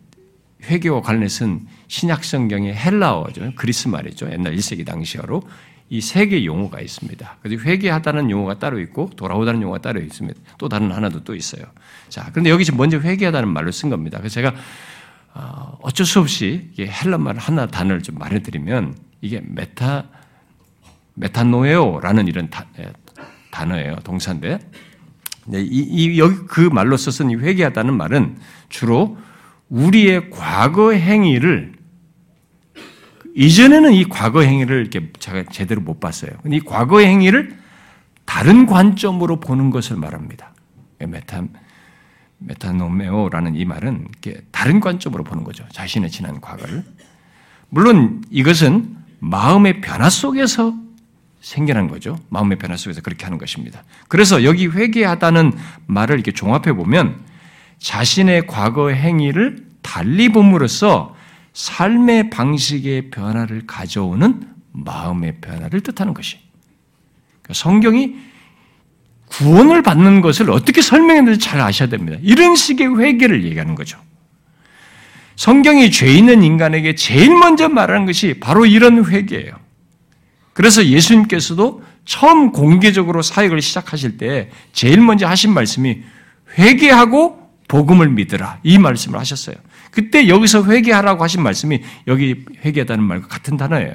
[0.64, 3.52] 회개와 관련해서는 신약 성경의 헬라어죠.
[3.54, 4.30] 그리스 말이죠.
[4.33, 5.42] 옛날 1세기 당시어로
[5.90, 7.37] 이 세 개의 용어가 있습니다.
[7.42, 10.40] 그래서 회개하다는 용어가 따로 있고 돌아오다는 용어가 따로 있습니다.
[10.59, 11.62] 또 다른 하나도 또 있어요.
[12.09, 14.18] 자, 그런데 여기 지금 먼저 회개하다는 말로 쓴 겁니다.
[14.18, 14.54] 그래서 제가
[15.35, 20.09] 어, 어쩔 수 없이 헬라 말 하나 단어를 좀 말해드리면 이게 메타
[21.14, 22.92] 메타노에오라는 이런 다, 예,
[23.50, 23.96] 단어예요.
[24.05, 24.59] 동사인데
[25.53, 29.16] 이, 이, 여기 그 말로 써서 회개하다는 말은 주로
[29.68, 31.74] 우리의 과거 행위를
[33.37, 36.31] 이전에는 이 과거 행위를 이렇게 제가 제대로 못 봤어요.
[36.46, 37.57] 이 과거 행위를
[38.24, 40.53] 다른 관점으로 보는 것을 말합니다.
[40.98, 41.44] 메타
[42.38, 44.09] 메타노에오라는 이 말은
[44.50, 45.64] 다른 관점으로 보는 거죠.
[45.72, 46.85] 자신의 지난 과거를.
[47.70, 50.74] 물론 이것은 마음의 변화 속에서
[51.44, 52.18] 생겨난 거죠.
[52.30, 53.85] 마음의 변화 속에서 그렇게 하는 것입니다.
[54.09, 55.52] 그래서 여기 회개하다는
[55.87, 57.20] 말을 이렇게 종합해 보면
[57.78, 61.14] 자신의 과거 행위를 달리 봄으로써
[61.52, 66.38] 삶의 방식의 변화를 가져오는 마음의 변화를 뜻하는 것이.
[67.42, 68.16] 그러니까 성경이
[69.26, 72.18] 구원을 받는 것을 어떻게 설명했는지 잘 아셔야 됩니다.
[72.22, 73.98] 이런 식의 회개를 얘기하는 거죠.
[75.37, 79.63] 성경이 죄 있는 인간에게 제일 먼저 말하는 것이 바로 이런 회개예요.
[80.54, 86.02] 그래서 예수님께서도 처음 공개적으로 사역을 시작하실 때 제일 먼저 하신 말씀이
[86.58, 89.56] 회개하고 복음을 믿으라 이 말씀을 하셨어요.
[89.90, 93.94] 그때 여기서 회개하라고 하신 말씀이 여기 회개하다는 말과 같은 단어예요.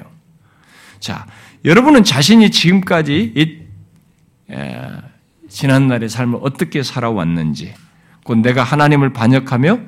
[0.98, 1.26] 자,
[1.64, 3.58] 여러분은 자신이 지금까지 이,
[4.52, 4.92] 에,
[5.48, 7.74] 지난날의 삶을 어떻게 살아왔는지,
[8.24, 9.78] 곧 내가 하나님을 반역하며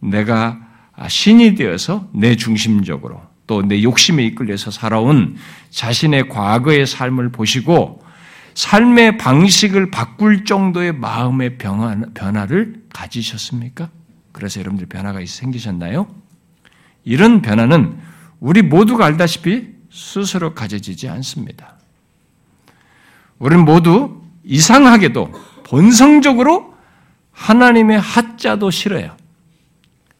[0.00, 0.60] 내가
[1.08, 3.20] 신이 되어서 내 중심적으로
[3.52, 5.36] 또 내 욕심에 이끌려서 살아온
[5.68, 8.02] 자신의 과거의 삶을 보시고
[8.54, 13.90] 삶의 방식을 바꿀 정도의 마음의 변화를 가지셨습니까?
[14.32, 16.06] 그래서 여러분들 변화가 생기셨나요?
[17.04, 17.98] 이런 변화는
[18.40, 21.74] 우리 모두가 알다시피 스스로 가져지지 않습니다.
[23.38, 25.32] 우리는 모두 이상하게도
[25.64, 26.74] 본성적으로
[27.32, 29.16] 하나님의 하자도 싫어요.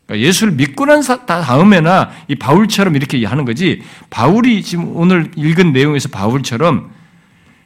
[0.06, 6.08] 그러니까 예수를 믿고 난 다음에나 이 바울처럼 이렇게 하는 거지, 바울이 지금 오늘 읽은 내용에서
[6.08, 6.90] 바울처럼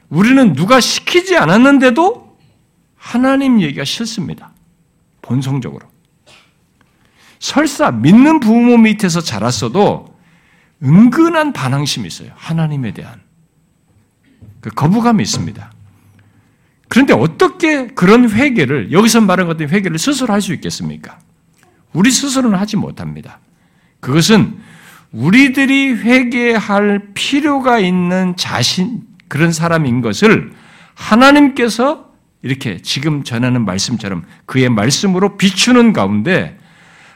[0.09, 2.37] 우리는 누가 시키지 않았는데도
[2.95, 4.51] 하나님 얘기가 싫습니다.
[5.21, 5.87] 본성적으로.
[7.39, 10.17] 설사 믿는 부모 밑에서 자랐어도
[10.83, 12.31] 은근한 반항심이 있어요.
[12.35, 13.21] 하나님에 대한.
[14.61, 15.71] 그 거부감이 있습니다.
[16.89, 21.19] 그런데 어떻게 그런 회개를, 여기서 말한 것같 회개를 스스로 할 수 있겠습니까?
[21.93, 23.39] 우리 스스로는 하지 못합니다.
[23.99, 24.57] 그것은
[25.11, 30.53] 우리들이 회개할 필요가 있는 자신, 그런 사람인 것을
[30.93, 36.57] 하나님께서 이렇게 지금 전하는 말씀처럼 그의 말씀으로 비추는 가운데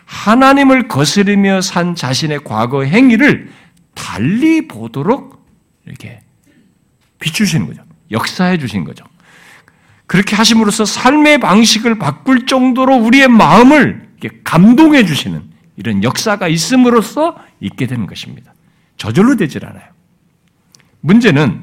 [0.06, 3.50] 하나님을 거스르며 산 자신의 과거 행위를
[3.94, 5.46] 달리 보도록
[5.86, 6.22] 이렇게
[7.20, 7.84] 비추시는 거죠.
[8.12, 9.06] 역사해 주신 거죠.
[10.08, 14.10] 그렇게 하심으로써 삶의 방식을 바꿀 정도로 우리의 마음을
[14.44, 15.44] 감동해 주시는
[15.78, 18.54] 이런 역사가 있음으로써 있게 되는 것입니다.
[18.98, 19.86] 저절로 되질 않아요.
[21.02, 21.62] 문제는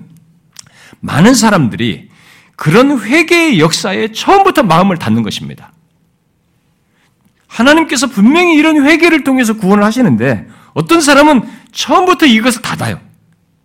[1.00, 2.08] 많은 사람들이
[2.56, 5.72] 그런 회개의 역사에 처음부터 마음을 닫는 것입니다.
[7.46, 11.42] 하나님께서 분명히 이런 회개를 통해서 구원을 하시는데 어떤 사람은
[11.72, 13.00] 처음부터 이것을 닫아요.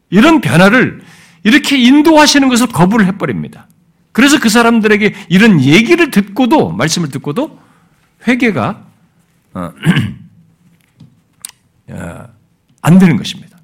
[0.10, 1.01] 이런 변화를
[1.43, 3.67] 이렇게 인도하시는 것을 거부를 해버립니다.
[4.12, 7.60] 그래서 그 사람들에게 이런 얘기를 듣고도 말씀을 듣고도
[8.27, 8.86] 회개가
[9.53, 9.71] 어,
[11.89, 12.25] 어,
[12.81, 13.57] 안 되는 것입니다.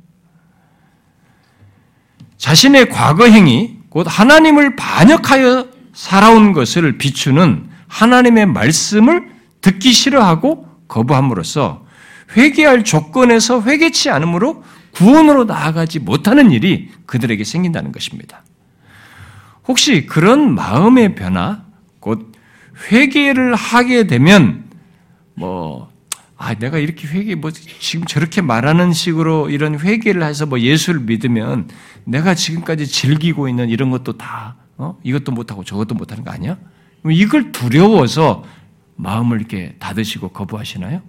[2.37, 9.29] 자신의 과거 행위, 곧 하나님을 반역하여 살아온 것을 비추는 하나님의 말씀을
[9.61, 11.85] 듣기 싫어하고 거부함으로써
[12.37, 18.43] 회개할 조건에서 회개치 않으므로 구원으로 나아가지 못하는 일이 그들에게 생긴다는 것입니다.
[19.67, 21.63] 혹시 그런 마음의 변화,
[21.99, 22.31] 곧
[22.91, 24.69] 회개를 하게 되면
[25.35, 25.89] 뭐
[26.41, 31.67] 아, 내가 이렇게 회개, 뭐, 지금 저렇게 말하는 식으로 이런 회개를 해서 뭐 예수를 믿으면
[32.05, 34.97] 내가 지금까지 즐기고 있는 이런 것도 다, 어?
[35.03, 36.57] 이것도 못하고 저것도 못하는 거 아니야?
[37.11, 38.45] 이걸 두려워서
[38.95, 41.01] 마음을 이렇게 닫으시고 거부하시나요?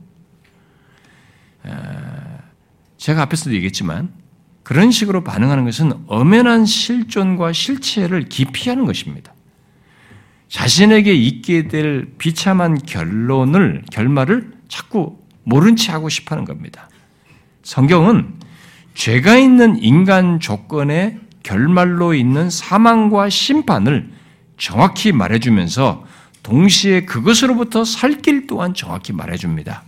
[2.96, 4.12] 제가 앞에서도 얘기했지만
[4.64, 9.32] 그런 식으로 반응하는 것은 엄연한 실존과 실체를 기피하는 것입니다.
[10.50, 16.90] 자신에게 있게 될 비참한 결론을, 결말을 자꾸 모른 체 하고 싶어 하는 겁니다.
[17.62, 18.34] 성경은
[18.94, 24.10] 죄가 있는 인간 조건의 결말로 있는 사망과 심판을
[24.58, 26.04] 정확히 말해주면서
[26.42, 29.84] 동시에 그것으로부터 살 길 또한 정확히 말해줍니다.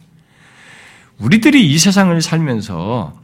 [1.19, 3.21] 우리들이 이 세상을 살면서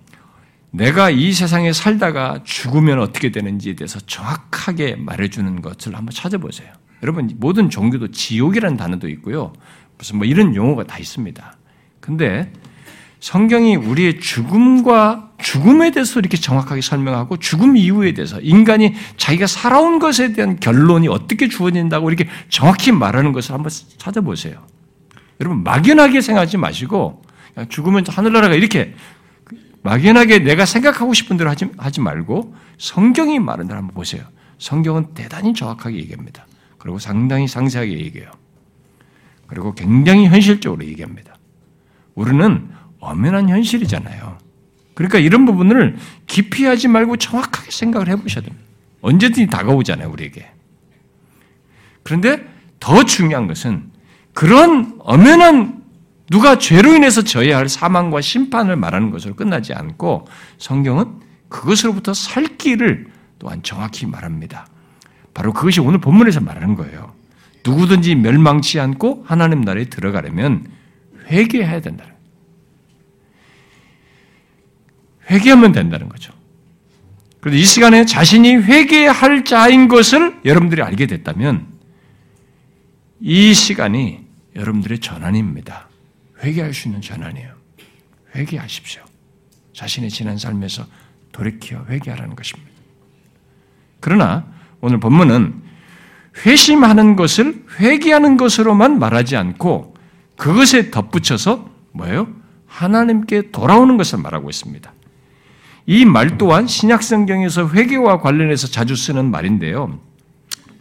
[0.71, 6.69] 내가 이 세상에 살다가 죽으면 어떻게 되는지에 대해서 정확하게 말해주는 것을 한번 찾아보세요.
[7.03, 9.53] 여러분, 모든 종교도 지옥이라는 단어도 있고요.
[9.97, 11.57] 무슨 뭐 이런 용어가 다 있습니다.
[12.01, 12.53] 근데
[13.21, 20.33] 성경이 우리의 죽음과 죽음에 대해서 이렇게 정확하게 설명하고 죽음 이후에 대해서 인간이 자기가 살아온 것에
[20.33, 24.65] 대한 결론이 어떻게 주어진다고 이렇게 정확히 말하는 것을 한번 찾아보세요.
[25.41, 27.23] 여러분 막연하게 생각하지 마시고
[27.69, 28.95] 죽으면 하늘나라가 이렇게
[29.83, 34.23] 막연하게 내가 생각하고 싶은 대로 하지, 하지 말고 성경이 말하는 대로 한번 보세요.
[34.59, 36.47] 성경은 대단히 정확하게 얘기합니다.
[36.79, 38.31] 그리고 상당히 상세하게 얘기해요.
[39.47, 41.35] 그리고 굉장히 현실적으로 얘기합니다.
[42.15, 42.69] 우리는
[43.01, 44.39] 엄연한 현실이잖아요.
[44.95, 48.67] 그러니까 이런 부분을 기피하지 말고 정확하게 생각을 해보셔야 됩니다.
[49.01, 50.51] 언제든지 다가오잖아요, 우리에게.
[52.03, 52.45] 그런데
[52.81, 53.91] 더 중요한 것은
[54.35, 55.83] 그런 엄연한
[56.31, 60.27] 누가 죄로 인해서 져야 할 사망과 심판을 말하는 것으로 끝나지 않고
[60.59, 63.07] 성경은 그것으로부터 살 길을
[63.39, 64.67] 또한 정확히 말합니다.
[65.39, 67.15] 바로 그것이 오늘 본문에서 말하는 거예요.
[67.65, 70.67] 누구든지 멸망치 않고 하나님 나라에 들어가려면
[71.27, 72.05] 회개해야 된다.
[75.31, 76.33] 회개하면 된다는 거죠.
[77.39, 81.69] 그래서 이 시간에 자신이 회개할 자인 것을 여러분들이 알게 됐다면
[83.21, 85.89] 이 시간이 여러분들의 전환입니다.
[86.43, 87.55] 회개할 수 있는 전환이에요.
[88.35, 89.05] 회개하십시오.
[89.73, 90.85] 자신의 지난 삶에서
[91.31, 92.73] 돌이켜 회개하라는 것입니다.
[94.01, 95.63] 그러나 오늘 본문은
[96.47, 99.95] 회심하는 것을 회개하는 것으로만 말하지 않고
[100.37, 102.29] 그것에 덧붙여서 뭐예요?
[102.67, 104.93] 하나님께 돌아오는 것을 말하고 있습니다.
[105.87, 109.99] 이 말 또한 신약 성경에서 회개와 관련해서 자주 쓰는 말인데요.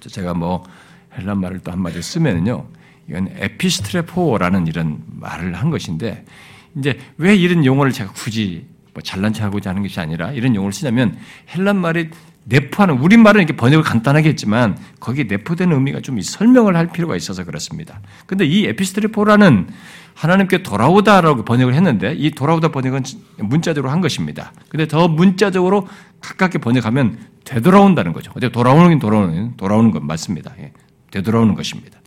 [0.01, 0.63] 제가 뭐
[1.17, 2.67] 헬라 말을 또 한마디 쓰면요.
[3.09, 6.25] 이건 에피스트레포라는 이런 말을 한 것인데
[6.75, 11.17] 이제 왜 이런 용어를 제가 굳이 뭐 잘난 척하고자 하는 것이 아니라 이런 용어를 쓰냐면
[11.55, 12.09] 헬란 말이
[12.49, 17.99] 내포하는 우리말은 이렇게 번역을 간단하게 했지만 거기에 내포되는 의미가 좀 설명을 할 필요가 있어서 그렇습니다.
[18.25, 19.67] 근데 이 에피스트레포라는
[20.13, 23.03] 하나님께 돌아오다라고 번역을 했는데 이 돌아오다 번역은
[23.39, 24.53] 문자적으로 한 것입니다.
[24.69, 25.87] 근데 더 문자적으로
[26.21, 28.31] 가깝게 번역하면 되돌아온다는 거죠.
[28.35, 30.53] 어제 돌아오는 돌아오는 돌아오는 건 맞습니다.
[30.59, 30.71] 예,
[31.11, 31.99] 되돌아오는 것입니다.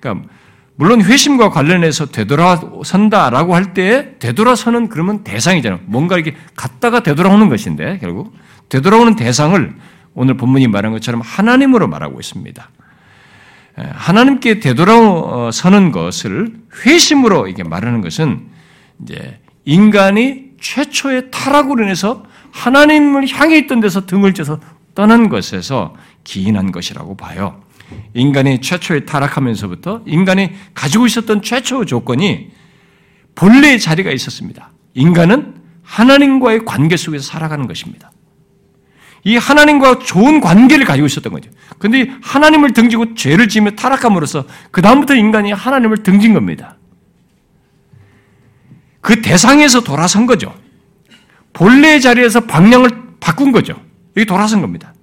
[0.00, 0.28] 그러니까
[0.76, 5.80] 물론 회심과 관련해서 되돌아선다라고 할때 되돌아서는 그러면 대상이잖아요.
[5.84, 8.34] 뭔가 이렇게 갔다가 되돌아오는 것인데 결국
[8.68, 9.74] 되돌아오는 대상을
[10.14, 12.70] 오늘 본문이 말한 것처럼 하나님으로 말하고 있습니다.
[13.76, 16.54] 하나님께 되돌아서는 것을
[16.84, 18.48] 회심으로 이게 말하는 것은
[19.02, 24.60] 이제 인간이 최초의 타락으로 인해서 하나님을 향해 있던 데서 등을 져서
[24.94, 27.62] 떠난 것에서 기인한 것이라고 봐요.
[28.14, 32.50] 인간이 최초의 타락하면서부터 인간이 가지고 있었던 최초 조건이
[33.34, 34.70] 본래의 자리가 있었습니다.
[34.94, 38.10] 인간은 하나님과의 관계 속에서 살아가는 것입니다.
[39.24, 41.50] 이 하나님과 좋은 관계를 가지고 있었던 거죠.
[41.78, 46.76] 근데 하나님을 등지고 죄를 지으며 타락함으로써 그다음부터 인간이 하나님을 등진 겁니다.
[49.00, 50.54] 그 대상에서 돌아선 거죠.
[51.52, 53.80] 본래의 자리에서 방향을 바꾼 거죠.
[54.16, 54.94] 여기 돌아선 겁니다.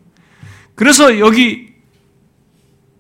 [0.76, 1.69] 그래서 여기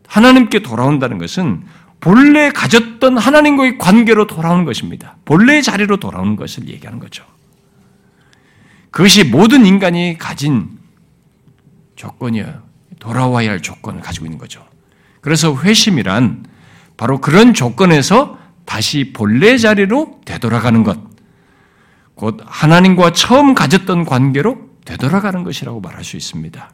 [0.09, 1.63] 하나님께 돌아온다는 것은
[2.01, 5.17] 본래 가졌던 하나님과의 관계로 돌아오는 것입니다.
[5.25, 7.23] 본래의 자리로 돌아오는 것을 얘기하는 거죠.
[8.91, 10.79] 그것이 모든 인간이 가진
[11.95, 12.63] 조건이에요.
[12.99, 14.65] 돌아와야 할 조건을 가지고 있는 거죠.
[15.21, 16.45] 그래서 회심이란
[16.97, 20.99] 바로 그런 조건에서 다시 본래 자리로 되돌아가는 것,
[22.15, 26.71] 곧 하나님과 처음 가졌던 관계로 되돌아가는 것이라고 말할 수 있습니다.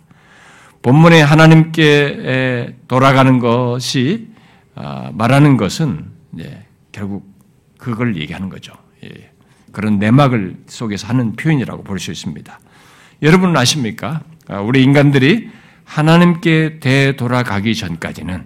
[0.85, 4.27] 본문에 하나님께 돌아가는 것이
[4.75, 6.05] 아, 말하는 것은
[6.91, 7.25] 결국
[7.79, 8.73] 그걸 얘기하는 거죠.
[9.03, 9.31] 예.
[9.71, 12.59] 그런 내막을 속에서 하는 표현이라고 볼 수 있습니다.
[13.23, 14.21] 여러분은 아십니까?
[14.47, 15.49] 아, 우리 인간들이
[15.85, 18.45] 하나님께 되돌아가기 전까지는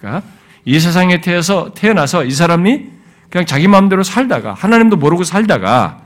[0.00, 0.26] 그러니까
[0.64, 2.86] 이 세상에 태어서 태어나서 이 사람이
[3.30, 6.02] 그냥 자기 마음대로 살다가 하나님도 모르고 살다가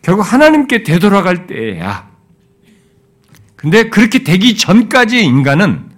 [0.00, 2.11] 결국 하나님께 되돌아갈 때야.
[3.62, 5.88] 근데 그렇게 되기 전까지 인간은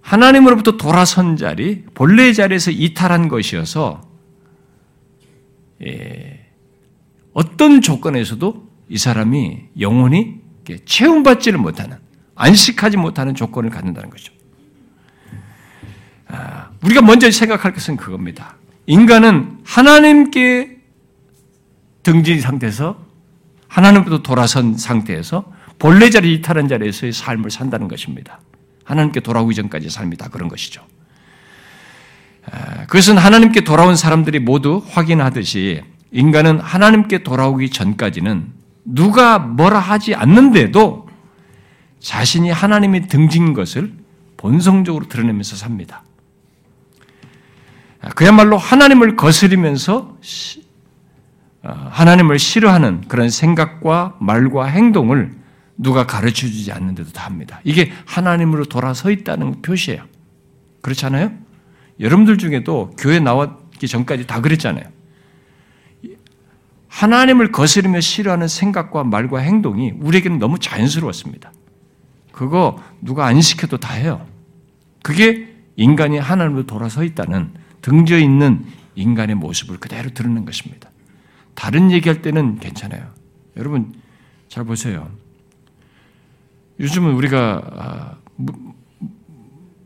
[0.00, 4.00] 하나님으로부터 돌아선 자리, 본래의 자리에서 이탈한 것이어서
[5.86, 6.46] 예,
[7.34, 10.36] 어떤 조건에서도 이 사람이 영혼이
[10.86, 11.98] 체험받지를 못하는,
[12.36, 14.32] 안식하지 못하는 조건을 갖는다는 거죠.
[16.28, 18.56] 아, 우리가 먼저 생각할 것은 그겁니다.
[18.86, 20.78] 인간은 하나님께
[22.02, 23.04] 등진 상태에서
[23.68, 28.40] 하나님부터 돌아선 상태에서 본래 자리 이탈한 자리에서의 삶을 산다는 것입니다.
[28.84, 30.82] 하나님께 돌아오기 전까지 삶이 다 그런 것이죠.
[32.50, 35.82] 아, 그것은 하나님께 돌아온 사람들이 모두 확인하듯이
[36.12, 38.52] 인간은 하나님께 돌아오기 전까지는
[38.84, 41.08] 누가 뭐라 하지 않는데도
[41.98, 43.92] 자신이 하나님이 등진 것을
[44.36, 46.02] 본성적으로 드러내면서 삽니다.
[48.14, 50.18] 그야말로 하나님을 거스리면서
[51.62, 55.32] 어, 하나님을 싫어하는 그런 생각과 말과 행동을
[55.76, 57.60] 누가 가르쳐 주지 않는데도 다 합니다.
[57.64, 60.04] 이게 하나님으로 돌아서 있다는 표시예요.
[60.82, 61.32] 그렇잖아요?
[62.00, 64.84] 여러분들 중에도 교회 나왔기 전까지 다 그랬잖아요.
[66.88, 71.52] 하나님을 거스르며 싫어하는 생각과 말과 행동이 우리에게는 너무 자연스러웠습니다.
[72.30, 74.24] 그거 누가 안 시켜도 다 해요.
[75.02, 80.90] 그게 인간이 하나님으로 돌아서 있다는 등져 있는 인간의 모습을 그대로 드러낸 것입니다.
[81.54, 83.08] 다른 얘기할 때는 괜찮아요.
[83.56, 83.92] 여러분
[84.48, 85.10] 잘 보세요.
[86.80, 88.16] 요즘은 우리가 아,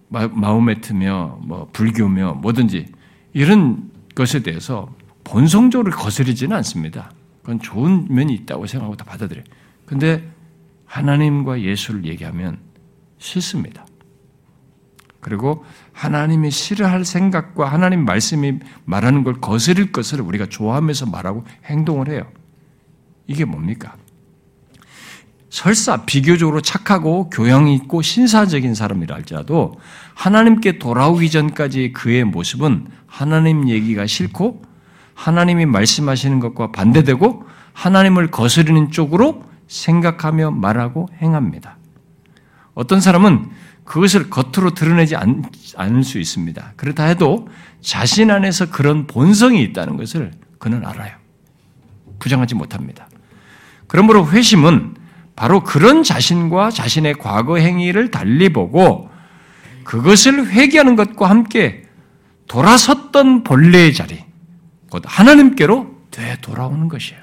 [0.09, 2.87] 마음에트며 뭐 불교며 뭐든지
[3.33, 4.93] 이런 것에 대해서
[5.25, 7.11] 본성적으로 거스르지는 않습니다.
[7.43, 9.45] 그건 좋은 면이 있다고 생각하고 다 받아들여요.
[9.87, 10.29] 근데
[10.87, 12.59] 하나님과 예수를 얘기하면
[13.19, 13.87] 싫습니다.
[15.21, 22.23] 그리고 하나님이 싫어할 생각과 하나님 말씀이 말하는 걸 거스릴 것을 우리가 좋아하면서 말하고 행동을 해요.
[23.27, 23.97] 이게 뭡니까?
[25.51, 29.75] 설사 비교적으로 착하고 교양 있고 신사적인 사람이라 할지라도
[30.15, 34.63] 하나님께 돌아오기 전까지 그의 모습은 하나님 얘기가 싫고
[35.15, 41.77] 하나님이 말씀하시는 것과 반대되고 하나님을 거스르는 쪽으로 생각하며 말하고 행합니다.
[42.75, 43.51] 어떤 사람은
[43.85, 45.43] 그것을 겉으로 드러내지 않,
[45.77, 46.75] 않을 수 있습니다.
[46.77, 47.49] 그렇다 해도
[47.81, 51.17] 자신 안에서 그런 본성이 있다는 것을 그는 알아요.
[52.19, 53.09] 부정하지 못합니다.
[53.87, 54.95] 그러므로 회심은
[55.39, 59.09] 바로 그런 자신과 자신의 과거 행위를 달리 보고
[59.85, 61.85] 그것을 회개하는 것과 함께
[62.49, 64.25] 돌아섰던 본래의 자리,
[64.91, 67.23] 곧 하나님께로 되돌아오는 것이에요.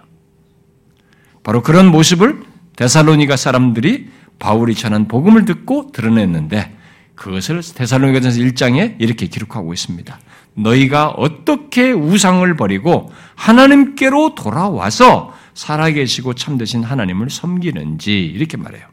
[1.43, 2.41] 바로 그런 모습을
[2.77, 6.73] 데살로니가 사람들이 바울이 전한 복음을 듣고 드러냈는데
[7.15, 10.17] 그것을 데살로니가전서 1장에 이렇게 기록하고 있습니다.
[10.53, 18.85] 너희가 어떻게 우상을 버리고 하나님께로 돌아와서 살아계시고 참되신 하나님을 섬기는지 이렇게 말해요.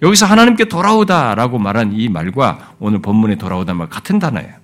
[0.00, 4.54] 여기서 하나님께 돌아오다라고 말한 이 말과 오늘 본문에 돌아오다 말 같은 단어예요.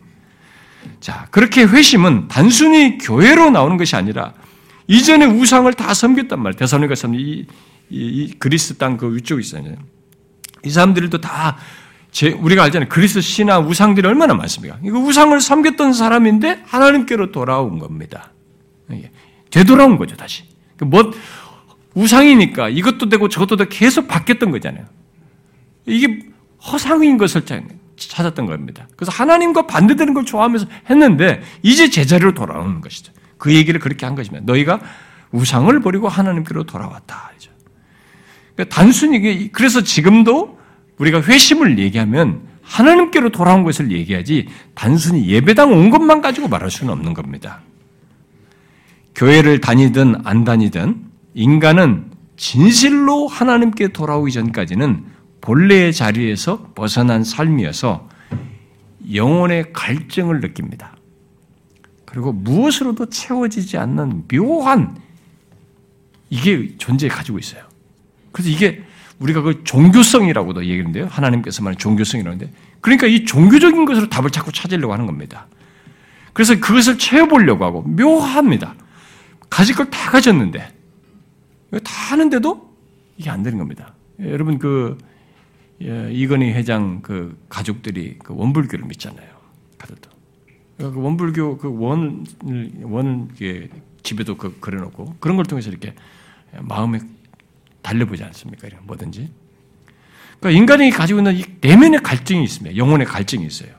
[1.01, 4.33] 자, 그렇게 회심은 단순히 교회로 나오는 것이 아니라
[4.87, 6.59] 이전에 우상을 다 섬겼단 말이에요.
[6.59, 7.47] 대선이가 섬 이, 이,
[7.91, 9.65] 이, 그리스 땅 그 위쪽에 있어요.
[10.65, 11.57] 이 사람들도 다
[12.13, 12.89] 제, 우리가 알잖아요.
[12.89, 14.79] 그리스 신화 우상들이 얼마나 많습니까?
[14.85, 18.31] 이거 우상을 섬겼던 사람인데 하나님께로 돌아온 겁니다.
[19.51, 20.45] 되돌아온 거죠, 다시.
[20.77, 21.13] 그 뭐,
[21.95, 24.85] 우상이니까 이것도 되고 저것도 되고 계속 바뀌었던 거잖아요.
[25.87, 26.21] 이게
[26.73, 27.43] 허상인 것을
[27.97, 28.89] 찾았던 겁니다.
[28.97, 33.13] 그래서 하나님과 반대되는 걸 좋아하면서 했는데 이제 제자리로 돌아오는 것이죠.
[33.39, 34.45] 그 얘기를 그렇게 한 것입니다.
[34.47, 34.81] 너희가
[35.31, 37.35] 우상을 버리고 하나님께로 돌아왔다.
[38.55, 40.59] 그러니까 단순히 그래서 지금도
[40.99, 47.15] 우리가 회심을 얘기하면 하나님께로 돌아온 것을 얘기하지 단순히 예배당 온 것만 가지고 말할 수는 없는
[47.15, 47.61] 겁니다.
[49.15, 51.05] 교회를 다니든 안 다니든
[51.35, 55.05] 인간은 진실로 하나님께 돌아오기 전까지는
[55.41, 58.09] 본래의 자리에서 벗어난 삶이어서
[59.13, 60.97] 영혼의 갈증을 느낍니다.
[62.05, 64.97] 그리고 무엇으로도 채워지지 않는 묘한
[66.31, 67.63] 이게 존재 가지고 있어요.
[68.33, 68.83] 그래서 이게
[69.19, 71.07] 우리가 그 종교성이라고도 얘기하는데요.
[71.07, 72.51] 하나님께서 말하는 종교성이라는데.
[72.81, 75.47] 그러니까 이 종교적인 것으로 답을 자꾸 찾으려고 하는 겁니다.
[76.33, 78.75] 그래서 그것을 채워보려고 하고 묘합니다.
[79.51, 80.59] 가질 걸 다 가졌는데
[81.83, 82.75] 다 하는데도
[83.17, 83.95] 이게 안 되는 겁니다.
[84.21, 84.99] 예, 여러분 그
[85.83, 89.29] 예, 이건희 회장 그 가족들이 그 원불교를 믿잖아요.
[89.79, 90.11] 가족도.
[90.79, 92.25] 그 원불교 그 원을
[92.83, 93.29] 원을
[94.03, 95.95] 집에도 그 그려놓고 그런 걸 통해서 이렇게
[96.61, 97.01] 마음에
[97.83, 98.69] 달려보지 않습니까?
[98.83, 99.31] 뭐든지.
[100.41, 102.77] 그러니까 인간이 가지고 있는 이 내면의 갈증이 있습니다.
[102.77, 103.71] 영혼의 갈증이 있어요.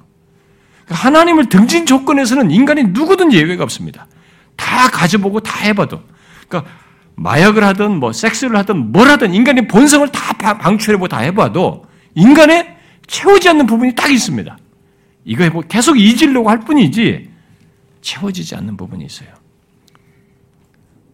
[0.86, 4.08] 그러니까 하나님을 등진 조건에서는 인간이 누구든 예외가 없습니다.
[4.56, 6.02] 다 가져보고 다 해봐도.
[6.48, 6.72] 그러니까
[7.16, 12.76] 마약을 하든 뭐 섹스를 하든 뭘 하든 인간의 본성을 다 방출해보고 다 해봐도 인간의
[13.08, 14.58] 채우지 않는 부분이 딱 있습니다.
[15.26, 17.30] 이거 뭐 계속 잊으려고 할 뿐이지
[18.02, 19.30] 채워지지 않는 부분이 있어요.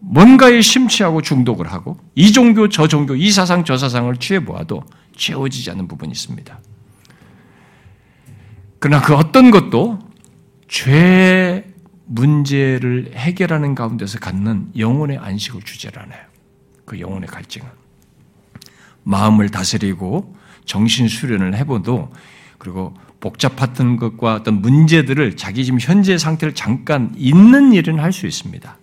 [0.00, 4.82] 뭔가에 심취하고 중독을 하고 이 종교 저 종교 이 사상 저 사상을 취해 보아도
[5.16, 6.58] 채워지지 않는 부분이 있습니다.
[8.80, 10.00] 그러나 그 어떤 것도
[10.68, 11.51] 죄
[12.14, 15.62] 문제를 해결하는 가운데서 갖는 영혼의 안식을
[15.98, 16.20] 않아요.
[16.84, 17.66] 그 영혼의 갈증은
[19.02, 22.12] 마음을 다스리고 정신 수련을 해봐도
[22.58, 28.78] 그리고 복잡했던 것과 어떤 문제들을 자기 지금 현재 상태를 잠깐 있는 일은 할 수 있습니다.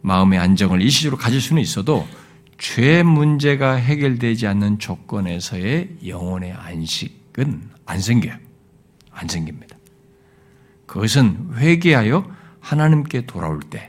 [0.00, 2.06] 마음의 안정을 일시적으로 가질 수는 있어도
[2.58, 8.34] 죄 문제가 해결되지 않는 조건에서의 영혼의 안식은 안 생겨요.
[9.10, 9.73] 안 생깁니다.
[10.86, 12.26] 그것은 회개하여
[12.60, 13.88] 하나님께 돌아올 때,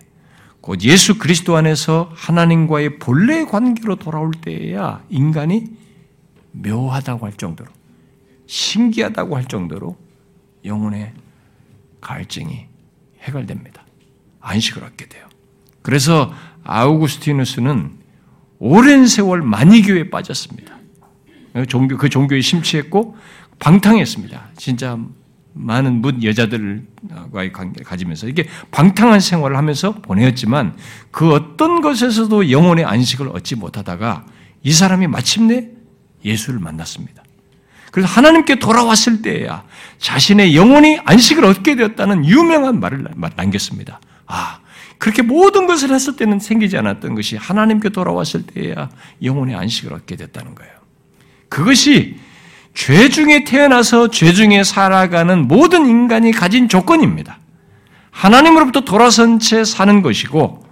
[0.62, 5.66] 곧 예수 그리스도 안에서 하나님과의 본래 관계로 돌아올 때야 인간이
[6.52, 7.70] 묘하다고 할 정도로,
[8.48, 9.98] 신기하다고 할 정도로
[10.64, 11.14] 영혼의
[12.02, 12.66] 갈증이
[13.22, 13.84] 해결됩니다.
[14.40, 15.28] 안식을 얻게 돼요.
[15.82, 16.34] 그래서
[16.64, 17.92] 아우구스티누스는
[18.60, 20.76] 오랜 세월 만이교에 빠졌습니다.
[21.68, 23.16] 종교, 그 종교에 심취했고
[23.60, 24.50] 방탕했습니다.
[24.58, 25.00] 진짜
[25.56, 30.76] 많은 문 여자들과의 관계를 가지면서 이게 방탕한 생활을 하면서 보내었지만
[31.12, 34.26] 그 어떤 것에서도 영혼의 안식을 얻지 못하다가
[34.64, 35.70] 이 사람이 마침내
[36.24, 37.24] 예수를 만났습니다.
[37.92, 39.64] 그래서 하나님께 돌아왔을 때야
[40.00, 43.06] 자신의 영혼이 안식을 얻게 되었다는 유명한 말을
[43.38, 44.02] 남겼습니다.
[44.28, 44.60] 아,
[44.98, 48.90] 그렇게 모든 것을 했을 때는 생기지 않았던 것이 하나님께 돌아왔을 때야
[49.24, 50.74] 영혼의 안식을 얻게 됐다는 거예요.
[51.48, 52.18] 그것이
[52.76, 57.40] 죄 중에 태어나서 죄 중에 살아가는 모든 인간이 가진 조건입니다.
[58.12, 60.64] 하나님으로부터 돌아선 채 사는 것이고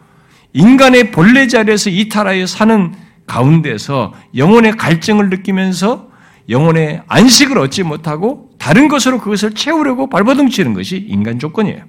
[0.53, 2.93] 인간의 본래 자리에서 이탈하여 사는
[3.25, 6.09] 가운데서 영혼의 갈증을 느끼면서
[6.49, 11.83] 영혼의 안식을 얻지 못하고 다른 것으로 그것을 채우려고 발버둥치는 것이 인간 조건이에요.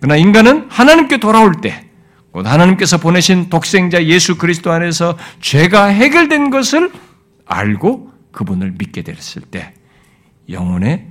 [0.00, 1.84] 그러나 인간은 하나님께 돌아올 때,
[2.32, 6.90] 곧 하나님께서 보내신 독생자 예수 그리스도 안에서 죄가 해결된 것을
[7.46, 9.74] 알고 그분을 믿게 됐을 때,
[10.48, 11.08] 영혼의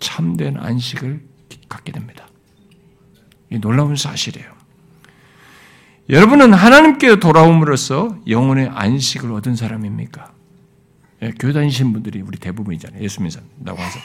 [0.00, 1.26] 참된 안식을
[1.68, 2.28] 갖게 됩니다.
[3.50, 4.58] 이 놀라운 사실이에요.
[6.10, 10.32] 여러분은 하나님께 돌아옴으로써 영혼의 안식을 얻은 사람입니까?
[11.22, 13.02] 예, 교회 다니신 분들이 우리 대부분이잖아요.
[13.02, 13.98] 예수 믿는다고 해서.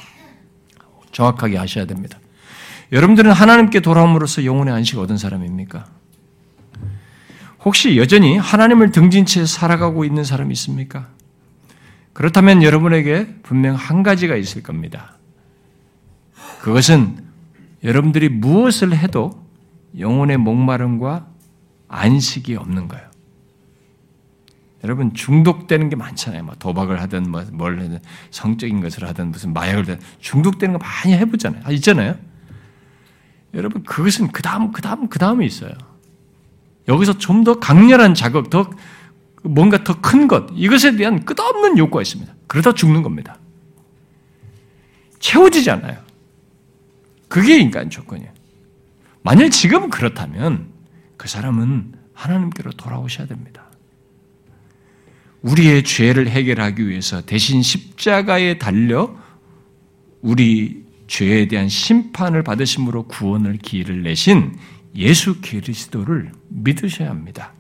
[1.12, 2.20] 정확하게 아셔야 됩니다.
[2.92, 5.86] 여러분들은 하나님께 돌아옴으로써 영혼의 안식을 얻은 사람입니까?
[7.64, 11.10] 혹시 여전히 하나님을 등진 채 살아가고 있는 사람이 있습니까?
[12.14, 15.18] 그렇다면 여러분에게 분명 한 가지가 있을 겁니다.
[16.62, 17.24] 그것은
[17.84, 19.44] 여러분들이 무엇을 해도
[19.98, 21.28] 영혼의 목마름과
[21.88, 23.14] 안식이 없는 거예요.
[24.84, 26.44] 여러분 중독되는 게 많잖아요.
[26.44, 28.00] 뭐 도박을 하든 뭐뭘 하든
[28.32, 31.62] 성적인 것을 하든 무슨 마약을 하든 중독되는 거 많이 해보잖아요.
[31.66, 32.16] 아, 있잖아요.
[33.54, 35.72] 여러분 그것은 그 다음 그 다음 그 다음에 있어요.
[36.88, 38.70] 여기서 좀 더 강렬한 자극, 더
[39.44, 42.34] 뭔가 더 큰 것, 이것에 대한 끝없는 욕구가 있습니다.
[42.48, 43.38] 그러다 죽는 겁니다.
[45.20, 45.98] 채워지지 않아요.
[47.28, 48.32] 그게 인간 조건이에요.
[49.22, 50.68] 만일 지금 그렇다면
[51.18, 53.64] 그 사람은 하나님께로 돌아오셔야 됩니다.
[55.42, 59.16] 우리의 죄를 해결하기 위해서 대신 십자가에 달려
[60.22, 64.58] 우리 죄에 대한 심판을 받으심으로 구원을 기를 내신
[64.96, 67.54] 예수 그리스도를 믿으셔야 합니다.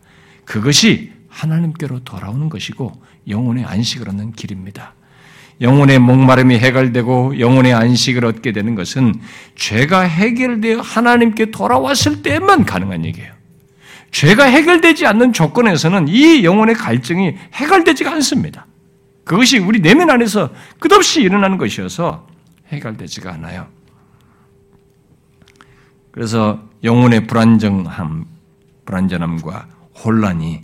[0.45, 2.93] 그것이 하나님께로 돌아오는 것이고
[3.27, 4.93] 영혼의 안식을 얻는 길입니다.
[5.61, 9.13] 영혼의 목마름이 해결되고 영혼의 안식을 얻게 되는 것은
[9.55, 13.34] 죄가 해결되어 하나님께 돌아왔을 때만 가능한 얘기예요.
[14.11, 18.67] 죄가 해결되지 않는 조건에서는 이 영혼의 갈증이 해결되지가 않습니다.
[19.23, 22.27] 그것이 우리 내면 안에서 끝없이 일어나는 것이어서
[22.67, 23.67] 해결되지가 않아요.
[26.11, 28.25] 그래서 영혼의 불안정함,
[28.86, 29.67] 불안전함과
[30.03, 30.61] 혼란이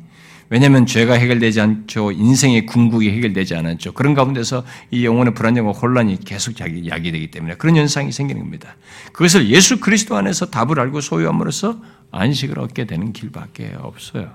[0.49, 2.11] 왜냐하면 죄가 해결되지 않죠.
[2.11, 3.93] 인생의 궁극이 해결되지 않았죠.
[3.93, 8.75] 그런 가운데서 이 영혼의 불안정과 혼란이 계속 야기, 야기되기 때문에 그런 현상이 생기는 겁니다.
[9.13, 11.79] 그것을 예수 그리스도 안에서 답을 알고 소유함으로써
[12.11, 14.33] 안식을 얻게 되는 길밖에 없어요.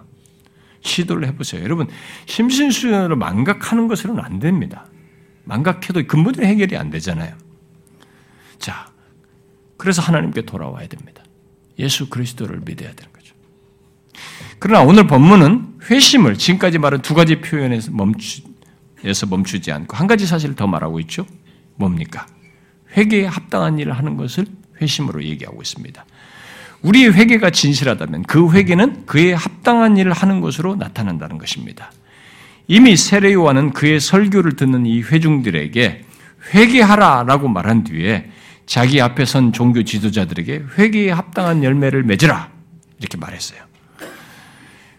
[0.83, 1.65] 시도를 해보세요.
[1.65, 1.89] 여러분,
[2.27, 4.87] 심신수련으로 망각하는 것으로는 안 됩니다.
[5.45, 7.35] 망각해도 근본적인 해결이 안 되잖아요.
[8.59, 8.93] 자,
[9.77, 11.23] 그래서 하나님께 돌아와야 됩니다.
[11.79, 13.24] 예수 그리스도를 믿어야 되는 거죠.
[14.59, 18.43] 그러나 오늘 본문은 회심을 지금까지 말한 두 가지 표현에서 멈추,
[19.29, 21.27] 멈추 지 않고 한 가지 사실을 더 말하고 있죠.
[21.77, 22.27] 뭡니까?
[22.97, 24.47] 회개에 합당한 일을 하는 것을
[24.81, 26.05] 회심으로 얘기하고 있습니다.
[26.83, 31.91] 우리의 회개가 진실하다면 그 회개는 그에 합당한 일을 하는 것으로 나타난다는 것입니다.
[32.67, 36.05] 이미 세례요한은 그의 설교를 듣는 이 회중들에게
[36.55, 38.31] 회개하라라고 말한 뒤에
[38.67, 42.51] 자기 앞에 선 종교 지도자들에게 회개에 합당한 열매를 맺으라
[42.99, 43.64] 이렇게 말했어요.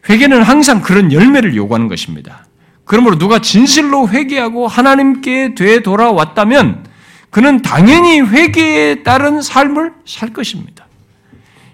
[0.08, 2.45] 회개는 항상 그런 열매를 요구하는 것입니다.
[2.84, 6.86] 그러므로 누가 진실로 회개하고 하나님께 되돌아왔다면
[7.32, 10.86] 그는 당연히 회개에 따른 삶을 살 것입니다.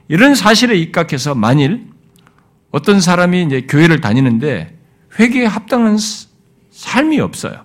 [0.07, 1.87] 이런 사실에 입각해서 만일
[2.71, 4.75] 어떤 사람이 이제 교회를 다니는데
[5.19, 5.97] 회개에 합당한
[6.71, 7.63] 삶이 없어요.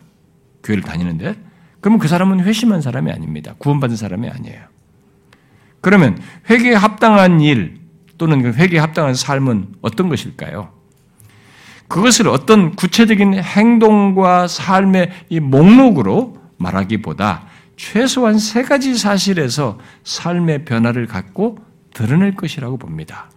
[0.64, 1.37] 교회를 다니는데
[1.81, 3.55] 그러면 그 사람은 회심한 사람이 아닙니다.
[3.59, 4.61] 구원받은 사람이 아니에요.
[5.81, 7.79] 그러면 회개에 합당한 일
[8.19, 10.73] 또는 그 회개에 합당한 삶은 어떤 것일까요?
[11.89, 17.47] 그것을 어떤 구체적인 행동과 삶의 이 목록으로 말하기보다
[17.77, 21.59] 최소한 세 가지 사실에서 삶의 변화를 갖고
[21.93, 23.31] 드러낼 것이라고 봅니다.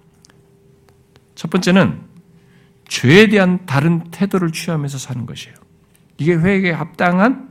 [1.35, 1.99] 첫 번째는
[2.87, 5.55] 죄에 대한 다른 태도를 취하면서 사는 것이에요.
[6.17, 7.49] 이게 회개에 합당한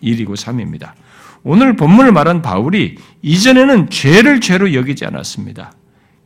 [0.00, 0.94] 일이고 삶입니다.
[1.44, 5.72] 오늘 본문을 말한 바울이 이전에는 죄를 죄로 여기지 않았습니다.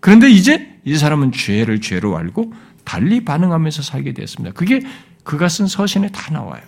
[0.01, 2.53] 그런데 이제 이 사람은 죄를 죄로 알고
[2.85, 4.55] 달리 반응하면서 살게 되었습니다.
[4.55, 4.83] 그게
[5.25, 6.63] 그가 쓴 서신에 다 나와요.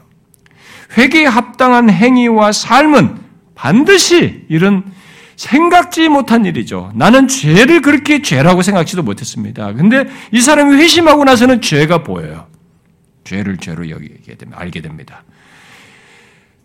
[0.96, 3.18] 회개에 합당한 행위와 삶은
[3.54, 4.84] 반드시 이런
[5.36, 6.90] 생각지 못한 일이죠.
[6.96, 9.72] 나는 죄를 그렇게 죄라고 생각지도 못했습니다.
[9.72, 12.48] 근데 이 사람이 회심하고 나서는 죄가 보여요.
[13.22, 14.60] 죄를 죄로 여기게 됩니다.
[14.60, 15.22] 알게 됩니다.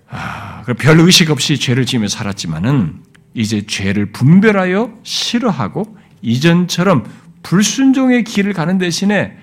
[0.09, 3.01] 아, 별 의식 없이 죄를 지으며 살았지만은
[3.36, 7.05] 이제 죄를 분별하여 싫어하고 이전처럼
[7.43, 9.38] 불순종의 길을 가는 대신에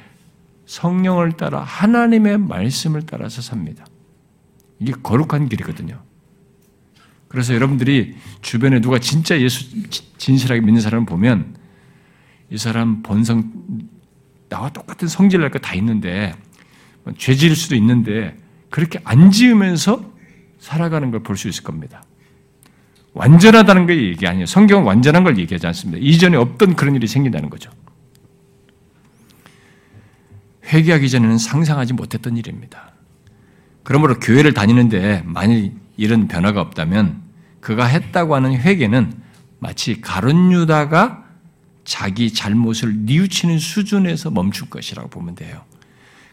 [0.67, 3.85] 성령을 따라 하나님의 말씀을 따라서 삽니다.
[4.79, 6.03] 이게 거룩한 길이거든요.
[7.29, 9.67] 그래서 여러분들이 주변에 누가 진짜 예수
[10.19, 11.57] 진실하게 믿는 사람을 보면
[12.51, 13.53] 이 사람 본성
[14.49, 16.35] 나와 똑같은 성질 날 거 다 있는데
[17.19, 18.37] 죄 지을 수도 있는데
[18.71, 20.13] 그렇게 안 지으면서
[20.59, 22.03] 살아가는 걸 볼 수 있을 겁니다.
[23.13, 24.47] 완전하다는 걸 얘기 아니에요.
[24.47, 25.99] 성경은 완전한 걸 얘기하지 않습니다.
[26.01, 27.71] 이전에 없던 그런 일이 생긴다는 거죠.
[30.67, 32.93] 회개하기 전에는 상상하지 못했던 일입니다.
[33.83, 37.23] 그러므로 교회를 다니는데 만일 이런 변화가 없다면
[37.61, 39.13] 그가 했다고 하는 회개는
[39.59, 41.25] 마치 가론 유다가
[41.85, 45.63] 자기 잘못을 뉘우치는 수준에서 멈출 것이라고 보면 돼요.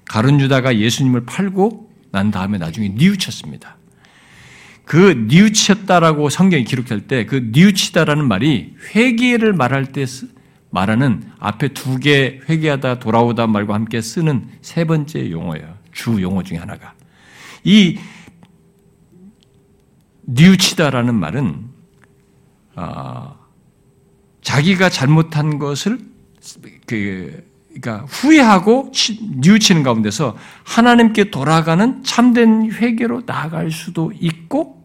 [0.05, 3.76] 가론 유다가 예수님을 팔고 난 다음에 나중에 뉘우쳤습니다.
[4.87, 10.05] 그 뉘우쳤다라고 성경이 기록할 때 그 뉘우치다라는 말이 회개를 말할 때
[10.69, 15.75] 말하는 앞에 두 개 회개하다 돌아오다 말과 함께 쓰는 세 번째 용어예요.
[15.91, 16.93] 주 용어 중에 하나가.
[17.63, 17.99] 이
[20.21, 21.65] 뉘우치다라는 말은
[22.75, 23.35] 어,
[24.41, 25.99] 자기가 잘못한 것을
[26.85, 27.43] 그
[27.81, 28.91] 그러니까 후회하고
[29.37, 34.76] 뉘우치는 가운데서 하나님께 돌아가는 참된 회개로 나아갈 수도 있고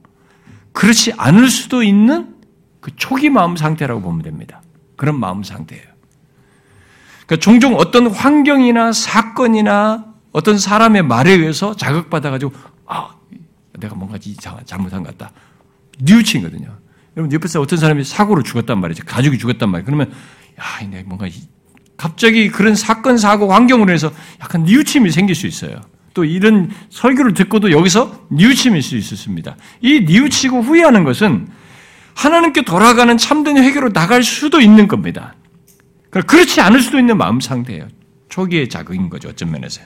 [0.72, 2.34] 그렇지 않을 수도 있는
[2.80, 4.62] 그 초기 마음 상태라고 보면 됩니다.
[4.96, 5.84] 그런 마음 상태예요.
[7.26, 12.52] 그러니까 종종 어떤 환경이나 사건이나 어떤 사람의 말에 의해서 자극받아가지고,
[12.86, 13.10] 아,
[13.78, 14.18] 내가 뭔가
[14.64, 15.32] 잘못한 것 같다.
[16.00, 16.68] 뉘우치거든요.
[17.16, 19.04] 여러분, 옆에서 어떤 사람이 사고로 죽었단 말이죠.
[19.04, 19.84] 가족이 죽었단 말이에요.
[19.84, 20.10] 그러면,
[20.58, 21.26] 야, 내가 뭔가,
[21.96, 24.10] 갑자기 그런 사건, 사고, 환경으로 해서
[24.40, 25.80] 약간 뉘우침이 생길 수 있어요.
[26.14, 29.56] 또 이런 설교를 듣고도 여기서 뉘우침일 수 있었습니다.
[29.80, 31.48] 이 뉘우치고 후회하는 것은
[32.14, 35.34] 하나님께 돌아가는 참된 회개로 나갈 수도 있는 겁니다.
[36.10, 37.88] 그렇지 않을 수도 있는 마음 상태예요.
[38.28, 39.30] 초기의 자극인 거죠.
[39.30, 39.80] 어쩐 면에서.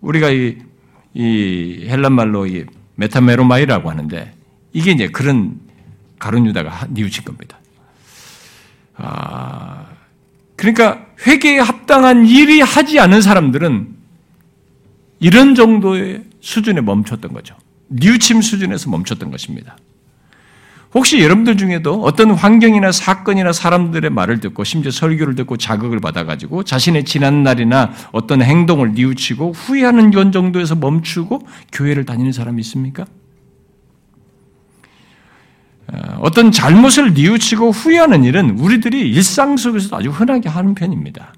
[0.00, 0.56] 우리가 이,
[1.14, 2.64] 이 헬라 말로 이
[2.94, 4.34] 메타멜로마이라고 하는데
[4.72, 5.60] 이게 이제 그런
[6.18, 7.58] 가룟 유다가 뉘우친 겁니다.
[8.96, 9.86] 아,
[10.56, 13.97] 그러니까 회개에 합당한 일이 하지 않은 사람들은
[15.20, 17.54] 이런 정도의 수준에 멈췄던 거죠.
[17.88, 19.76] 뉘우침 수준에서 멈췄던 것입니다.
[20.94, 27.04] 혹시 여러분들 중에도 어떤 환경이나 사건이나 사람들의 말을 듣고 심지어 설교를 듣고 자극을 받아가지고 자신의
[27.04, 33.04] 지난 날이나 어떤 행동을 뉘우치고 후회하는 건 정도에서 멈추고 교회를 다니는 사람이 있습니까?
[35.92, 41.34] 어, 어떤 잘못을 뉘우치고 후회하는 일은 우리들이 일상 속에서도 아주 흔하게 하는 편입니다.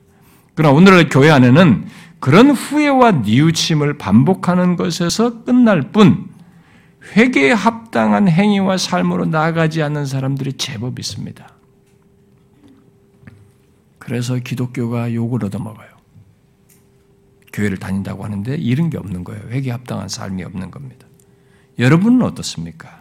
[0.55, 1.87] 그러나 오늘날 교회 안에는
[2.21, 6.29] 그런 후회와 뉘우침을 반복하는 것에서 끝날 뿐
[7.17, 11.49] 회개에 합당한 행위와 삶으로 나아가지 않는 사람들이 제법 있습니다.
[13.99, 15.89] 그래서 기독교가 욕을 얻어먹어요.
[17.53, 19.43] 교회를 다닌다고 하는데 이런 게 없는 거예요.
[19.49, 21.07] 회개에 합당한 삶이 없는 겁니다.
[21.79, 23.01] 여러분은 어떻습니까?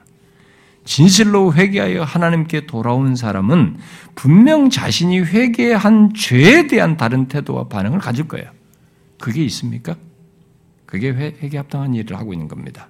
[0.85, 3.77] 진실로 회개하여 하나님께 돌아온 사람은
[4.15, 8.49] 분명 자신이 회개한 죄에 대한 다른 태도와 반응을 가질 거예요.
[9.19, 9.95] 그게 있습니까?
[10.85, 12.87] 그게 회개 합당한 일을 하고 있는 겁니다.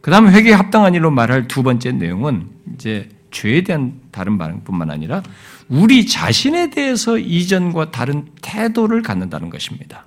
[0.00, 5.22] 그 다음 회개에 합당한 일로 말할 두 번째 내용은 이제 죄에 대한 다른 반응뿐만 아니라
[5.68, 10.06] 우리 자신에 대해서 이전과 다른 태도를 갖는다는 것입니다.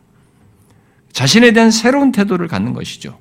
[1.12, 3.20] 자신에 대한 새로운 태도를 갖는 것이죠.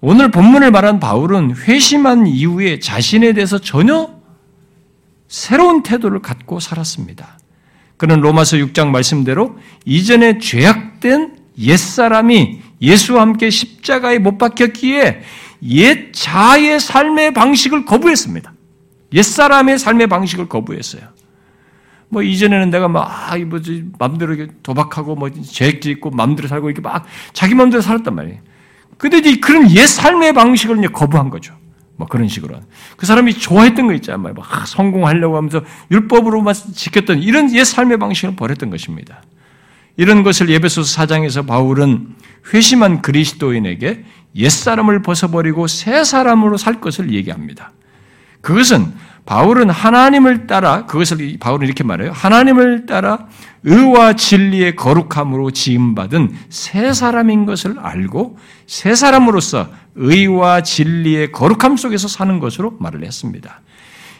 [0.00, 4.20] 오늘 본문을 말한 바울은 회심한 이후에 자신에 대해서 전혀
[5.28, 7.38] 새로운 태도를 갖고 살았습니다.
[8.02, 15.22] 그는 로마서 6장 말씀대로 이전에 죄악된 옛사람이 예수와 함께 십자가에 못 박혔기에
[15.68, 18.52] 옛 자의 삶의 방식을 거부했습니다.
[19.12, 21.02] 옛사람의 삶의 방식을 거부했어요.
[22.08, 27.82] 뭐 이전에는 내가 막 뭐지 마음대로 도박하고 뭐죄 짓고 마음대로 살고 이렇게 막 자기 마음대로
[27.82, 28.40] 살았단 말이에요.
[28.98, 31.54] 근데 이제 그런 옛 삶의 방식을 이제 거부한 거죠.
[32.02, 32.60] 뭐 그런 식으로.
[32.96, 34.34] 그 사람이 좋아했던 거 있잖아요.
[34.34, 39.22] 막 성공하려고 하면서 율법으로만 지켰던 이런 옛 삶의 방식을 버렸던 것입니다.
[39.96, 42.08] 이런 것을 예배소서 4장에서 바울은
[42.52, 47.72] 회심한 그리스도인에게 옛사람을 벗어버리고 새 사람으로 살 것을 얘기합니다.
[48.42, 48.92] 그것은
[49.24, 52.10] 바울은 하나님을 따라 그것을 바울은 이렇게 말해요.
[52.12, 53.26] 하나님을 따라
[53.62, 58.36] 의와 진리의 거룩함으로 지음받은 새 사람인 것을 알고
[58.66, 63.60] 새 사람으로서 의와 진리의 거룩함 속에서 사는 것으로 말을 했습니다.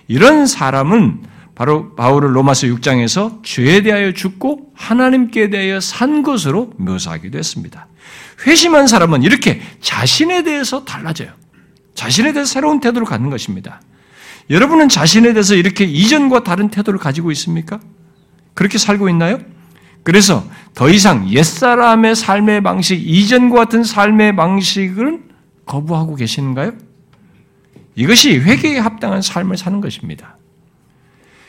[0.06, 1.22] 이런 사람은
[1.54, 7.88] 바로 바울을 로마서 6장에서 죄에 대하여 죽고 하나님께 대하여 산 것으로 묘사하기도 했습니다.
[8.46, 11.30] 회심한 사람은 이렇게 자신에 대해서 달라져요.
[11.94, 13.80] 자신에 대해서 새로운 태도를 갖는 것입니다.
[14.52, 17.80] 여러분은 자신에 대해서 이렇게 이전과 다른 태도를 가지고 있습니까?
[18.52, 19.38] 그렇게 살고 있나요?
[20.02, 20.44] 그래서
[20.74, 25.22] 더 이상 옛사람의 삶의 방식, 이전과 같은 삶의 방식을
[25.64, 26.72] 거부하고 계시는가요?
[27.94, 30.36] 이것이 회개에 합당한 삶을 사는 것입니다.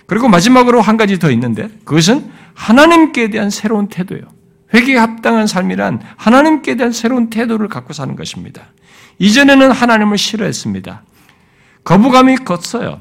[0.06, 4.24] 그리고 마지막으로 한 가지 더 있는데 그것은 하나님께 대한 새로운 태도예요.
[4.74, 8.68] 회개에 합당한 삶이란 하나님께 대한 새로운 태도를 갖고 사는 것입니다.
[9.20, 11.04] 이전에는 하나님을 싫어했습니다.
[11.84, 13.00] 거부감이 컸어요.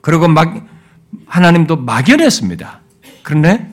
[0.00, 0.66] 그리고 막
[1.26, 2.80] 하나님도 막연했습니다.
[3.22, 3.72] 그런데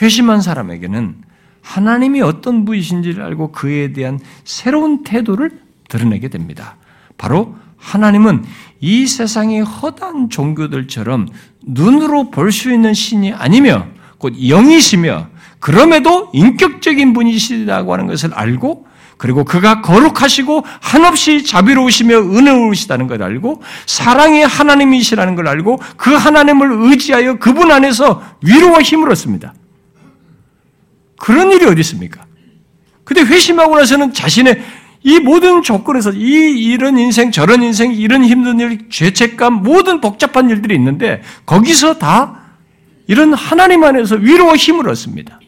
[0.00, 1.16] 회심한 사람에게는
[1.62, 6.76] 하나님이 어떤 분이신지를 알고 그에 대한 새로운 태도를 드러내게 됩니다.
[7.18, 8.44] 바로 하나님은
[8.80, 11.28] 이 세상의 허단 종교들처럼
[11.62, 13.86] 눈으로 볼 수 있는 신이 아니며
[14.18, 18.85] 곧 영이시며 그럼에도 인격적인 분이시라고 하는 것을 알고
[19.16, 27.38] 그리고 그가 거룩하시고 한없이 자비로우시며 은혜로우시다는 걸 알고 사랑의 하나님이시라는 걸 알고 그 하나님을 의지하여
[27.38, 29.54] 그분 안에서 위로와 힘을 얻습니다.
[31.18, 32.26] 그런 일이 어디 있습니까?
[33.04, 34.62] 근데 회심하고 나서는 자신의
[35.02, 40.74] 이 모든 조건에서 이 이런 인생 저런 인생 이런 힘든 일 죄책감 모든 복잡한 일들이
[40.74, 42.40] 있는데 거기서 다
[43.06, 45.40] 이런 하나님 안에서 위로와 힘을 얻습니다.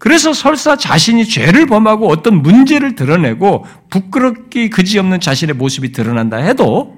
[0.00, 6.96] 그래서 설사 자신이 죄를 범하고 어떤 문제를 드러내고 부끄럽기 그지없는 자신의 모습이 드러난다 해도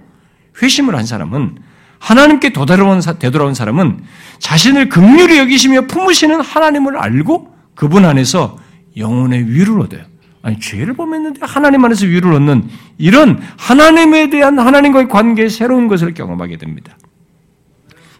[0.62, 1.58] 회심을 한 사람은
[1.98, 4.04] 하나님께 도달온 되돌아온 사람은
[4.38, 8.58] 자신을 극률히 여기시며 품으시는 하나님을 알고 그분 안에서
[8.96, 10.02] 영혼의 위를 얻어요.
[10.42, 16.56] 아니 죄를 범했는데 하나님 안에서 위를 얻는 이런 하나님에 대한 하나님과의 관계의 새로운 것을 경험하게
[16.56, 16.96] 됩니다.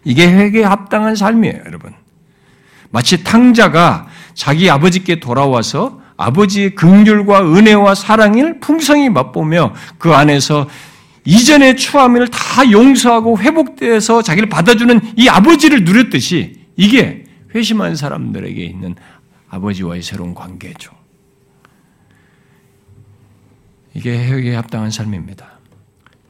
[0.03, 1.93] 이게 회개에 합당한 삶이에요, 여러분.
[2.91, 10.67] 마치 탕자가 자기 아버지께 돌아와서 아버지의 긍휼과 은혜와 사랑을 풍성히 맛보며 그 안에서
[11.25, 17.23] 이전의 추함을 다 용서하고 회복돼서 자기를 받아주는 이 아버지를 누렸듯이 이게
[17.55, 18.95] 회심한 사람들에게 있는
[19.49, 20.91] 아버지와의 새로운 관계죠.
[23.93, 25.59] 이게 회개에 합당한 삶입니다.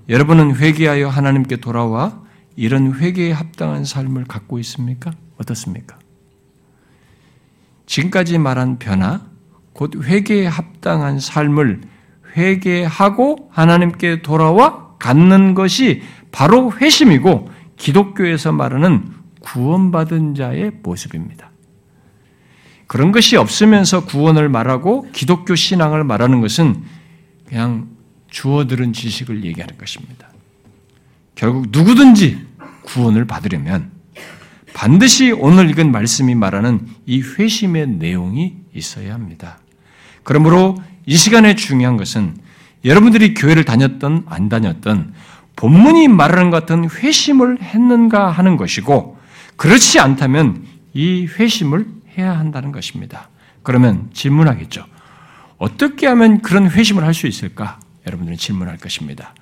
[0.09, 2.21] 여러분은 회개하여 하나님께 돌아와
[2.55, 5.13] 이런 회개에 합당한 삶을 갖고 있습니까?
[5.37, 5.97] 어떻습니까?
[7.85, 9.21] 지금까지 말한 변화,
[9.73, 11.81] 곧 회개에 합당한 삶을
[12.35, 19.11] 회개하고 하나님께 돌아와 갖는 것이 바로 회심이고 기독교에서 말하는
[19.41, 21.51] 구원받은 자의 모습입니다.
[22.87, 26.83] 그런 것이 없으면서 구원을 말하고 기독교 신앙을 말하는 것은
[27.47, 27.89] 그냥
[28.29, 30.27] 주워 들은 지식을 얘기하는 것입니다.
[31.35, 32.45] 결국 누구든지
[32.83, 33.91] 구원을 받으려면
[34.73, 39.59] 반드시 오늘 읽은 말씀이 말하는 이 회심의 내용이 있어야 합니다.
[40.23, 42.35] 그러므로 이 시간에 중요한 것은
[42.85, 45.13] 여러분들이 교회를 다녔던 안 다녔던
[45.55, 49.17] 본문이 말하는 것 같은 회심을 했는가 하는 것이고
[49.55, 51.85] 그렇지 않다면 이 회심을
[52.17, 53.29] 해야 한다는 것입니다.
[53.61, 54.85] 그러면 질문하겠죠.
[55.57, 57.79] 어떻게 하면 그런 회심을 할 수 있을까?
[58.05, 59.33] 여러분들은 질문할 것입니다.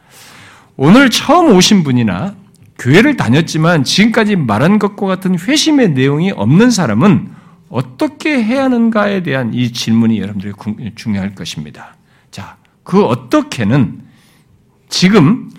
[0.78, 2.36] 오늘 처음 오신 분이나
[2.82, 7.30] 교회를 다녔지만 지금까지 말한 것과 같은 회심의 내용이 없는 사람은
[7.70, 10.54] 어떻게 해야 하는가에 대한 이 질문이 여러분들이
[10.96, 11.96] 중요할 것입니다.
[12.32, 14.02] 자, 그 어떻게는
[14.90, 15.52] 지금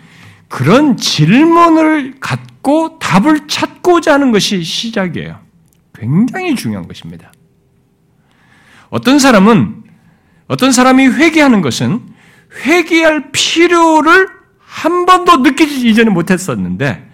[0.48, 5.38] 그런 질문을 갖고 답을 찾고자 하는 것이 시작이에요.
[5.94, 7.32] 굉장히 중요한 것입니다.
[8.90, 9.84] 어떤 사람은
[10.48, 12.00] 어떤 사람이 회개하는 것은
[12.66, 17.11] 회개할 필요를 한 번도 느끼지 이전에 못했었는데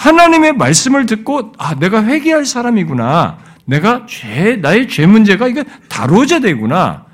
[0.00, 3.38] 하나님의 말씀을 듣고 아 내가 회개할 사람이구나.
[3.66, 7.04] 내가 죄 나의 죄 문제가 이게 다루어져야 되구나.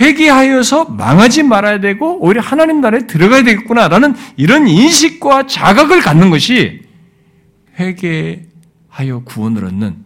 [0.00, 6.82] 회개하여서 망하지 말아야 되고 오히려 하나님 나라에 들어가야 되겠구나라는 이런 인식과 자각을 갖는 것이
[7.78, 10.04] 회개하여 구원을 얻는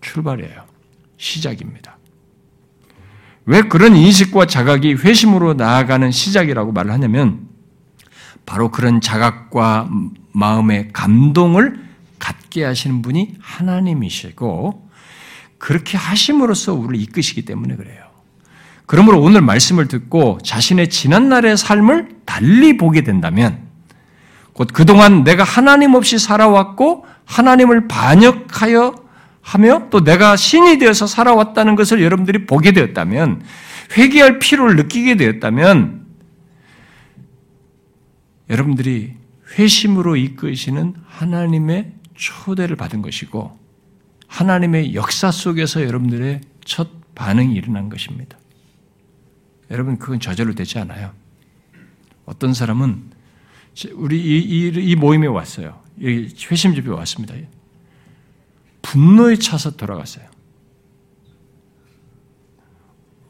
[0.00, 0.64] 출발이에요.
[1.18, 1.98] 시작입니다.
[3.44, 7.51] 왜 그런 인식과 자각이 회심으로 나아가는 시작이라고 말을 하냐면
[8.46, 9.88] 바로 그런 자각과
[10.32, 11.80] 마음의 감동을
[12.18, 14.88] 갖게 하시는 분이 하나님이시고
[15.58, 18.02] 그렇게 하심으로써 우리를 이끄시기 때문에 그래요.
[18.86, 23.60] 그러므로 오늘 말씀을 듣고 자신의 지난날의 삶을 달리 보게 된다면
[24.52, 28.94] 곧 그동안 내가 하나님 없이 살아왔고 하나님을 반역하여
[29.40, 33.42] 하며 또 내가 신이 되어서 살아왔다는 것을 여러분들이 보게 되었다면
[33.96, 36.01] 회개할 필요를 느끼게 되었다면
[38.52, 39.14] 여러분들이
[39.58, 43.58] 회심으로 이끄시는 하나님의 초대를 받은 것이고
[44.28, 48.38] 하나님의 역사 속에서 여러분들의 첫 반응이 일어난 것입니다.
[49.70, 51.12] 여러분 그건 저절로 되지 않아요.
[52.26, 53.10] 어떤 사람은
[53.94, 55.80] 우리 이, 이, 이 모임에 왔어요.
[55.98, 57.34] 회심 집에 왔습니다.
[58.82, 60.26] 분노에 차서 돌아갔어요.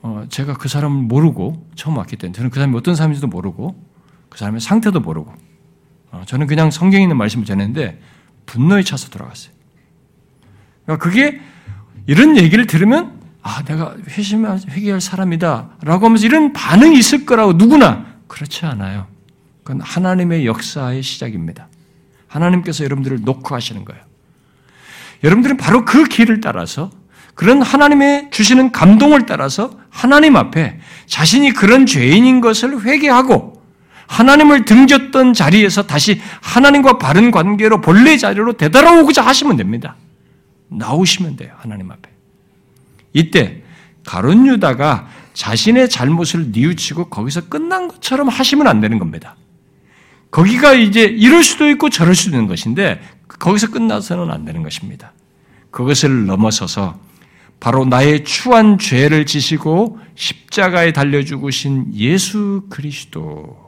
[0.03, 3.92] 어, 제가 그 사람을 모르고 처음 왔기 때문에 저는 그 사람이 어떤 사람인지도 모르고
[4.33, 5.31] 그 사람의 상태도 모르고
[6.11, 8.01] 어, 저는 그냥 성경에 있는 말씀을 전했는데
[8.47, 9.53] 분노에 차서 돌아갔어요.
[10.85, 11.39] 그러니까 그게
[12.07, 18.65] 이런 얘기를 들으면 아 내가 회심 회개할 사람이다라고 하면서 이런 반응이 있을 거라고 누구나 그렇지
[18.65, 19.07] 않아요.
[19.65, 21.69] 그건 하나님의 역사의 시작입니다.
[22.27, 24.03] 하나님께서 여러분들을 녹화하시는 거예요.
[25.25, 26.91] 여러분들은 바로 그 길을 따라서
[27.35, 33.52] 그런 하나님의 주시는 감동을 따라서 하나님 앞에 자신이 그런 죄인인 것을 회개하고
[34.13, 39.97] 하나님을 등졌던 자리에서 다시 하나님과 바른 관계로 본래 자리로 되돌아오고자 하시면 됩니다.
[40.69, 41.55] 나오시면 돼요.
[41.57, 42.11] 하나님 앞에.
[43.15, 43.63] 이때
[44.05, 49.37] 가론 유다가 자신의 잘못을 뉘우치고 거기서 끝난 것처럼 하시면 안 되는 겁니다.
[50.31, 55.13] 거기가 이제 이럴 수도 있고 저럴 수도 있는 것인데 거기서 끝나서는 안 되는 것입니다.
[55.71, 56.99] 그것을 넘어서서
[57.61, 63.62] 바로 나의 추한 죄를 지시고 십자가에 달려 죽으신 예수 그리스도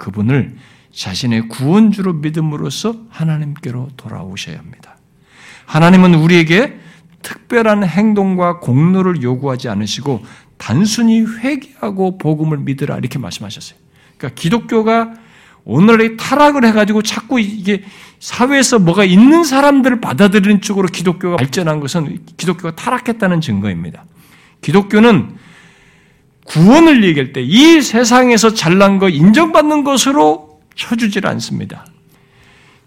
[0.00, 0.56] 그분을
[0.92, 4.96] 자신의 구원주로 믿음으로써 하나님께로 돌아오셔야 합니다.
[5.66, 6.80] 하나님은 우리에게
[7.22, 10.24] 특별한 행동과 공로를 요구하지 않으시고
[10.56, 13.78] 단순히 회개하고 복음을 믿으라 이렇게 말씀하셨어요.
[14.18, 15.14] 그러니까 기독교가
[15.64, 17.84] 오늘의 타락을 해가지고 자꾸 이게
[18.18, 24.04] 사회에서 뭐가 있는 사람들을 받아들이는 쪽으로 기독교가 발전한 것은 기독교가 타락했다는 증거입니다.
[24.62, 25.36] 기독교는
[26.50, 31.86] 구원을 얘기할 때 이 세상에서 잘난 거 인정받는 것으로 쳐주질 않습니다.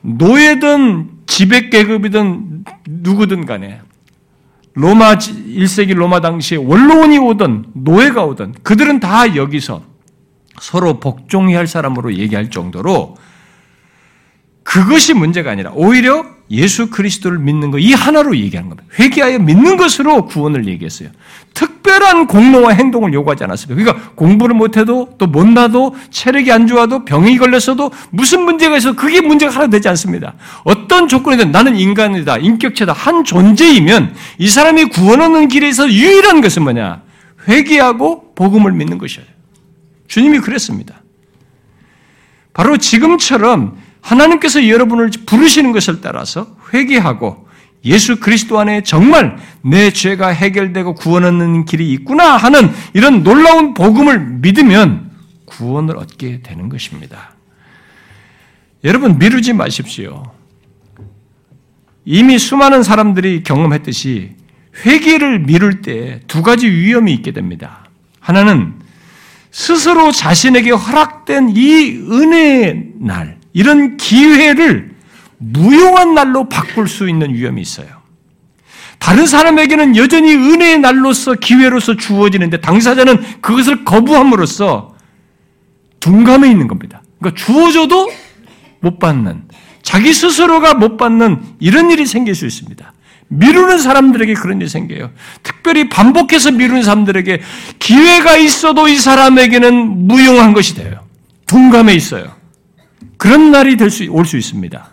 [0.01, 3.80] 노예든 지배계급이든 누구든 간에
[4.74, 9.84] 로마 1세기 로마 당시에 원로원이 오든 노예가 오든 그들은 다 여기서
[10.59, 13.16] 서로 복종해야 할 사람으로 얘기할 정도로
[14.64, 18.88] 그것이 문제가 아니라 오히려 예수 그리스도를 믿는 것 이 하나로 얘기하는 겁니다.
[18.97, 21.10] 회개하여 믿는 것으로 구원을 얘기했어요.
[21.54, 23.84] 특별한 공로와 행동을 요구하지 않았습니다.
[23.84, 29.54] 그러니까 공부를 못해도 또 못나도 체력이 안 좋아도 병이 걸렸어도 무슨 문제가 있어도 그게 문제가
[29.54, 30.36] 하나 되지 않습니다.
[30.64, 37.01] 어떤 조건이든 나는 인간이다, 인격체다, 한 존재이면 이 사람이 구원 얻는 길에서 유일한 것은 뭐냐?
[37.49, 39.28] 회개하고 복음을 믿는 것이에요.
[40.08, 41.01] 주님이 그랬습니다.
[42.54, 47.47] 바로 지금처럼 하나님께서 여러분을 부르시는 것을 따라서 회개하고
[47.86, 54.20] 예수 그리스도 안에 정말 내 죄가 해결되고 구원 얻는 길이 있구나 하는 이런 놀라운 복음을
[54.20, 55.12] 믿으면
[55.45, 57.34] 구원을 얻게 되는 것입니다.
[58.84, 60.24] 여러분 미루지 마십시오.
[62.06, 64.36] 이미 수많은 사람들이 경험했듯이
[64.86, 67.86] 회개를 미룰 때 두 가지 위험이 있게 됩니다.
[68.20, 68.74] 하나는
[69.51, 74.91] 스스로 자신에게 허락된 이 은혜의 날, 이런 기회를
[75.38, 77.88] 무용한 날로 바꿀 수 있는 위험이 있어요.
[78.99, 84.95] 다른 사람에게는 여전히 은혜의 날로서 기회로서 주어지는데 당사자는 그것을 거부함으로써
[85.99, 87.01] 둔감해 있는 겁니다.
[87.20, 88.12] 그러니까 주어져도
[88.80, 89.43] 못 받는,
[89.82, 92.93] 자기 스스로가 못 받는 이런 일이 생길 수 있습니다.
[93.28, 95.12] 미루는 사람들에게 그런 일이 생겨요.
[95.41, 97.41] 특별히 반복해서 미루는 사람들에게
[97.80, 100.99] 기회가 있어도 이 사람에게는 무용한 것이 돼요.
[101.47, 102.43] 둔감해 있어요.
[103.24, 104.89] 그런 날이 될 수, 올 수 있습니다.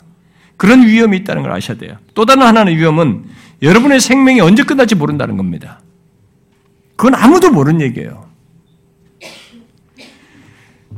[0.56, 1.96] 그런 위험이 있다는 걸 아셔야 돼요.
[2.14, 3.24] 또 다른 하나의 위험은
[3.60, 5.80] 여러분의 생명이 언제 끝날지 모른다는 겁니다.
[6.94, 8.30] 그건 아무도 모르는 얘기예요.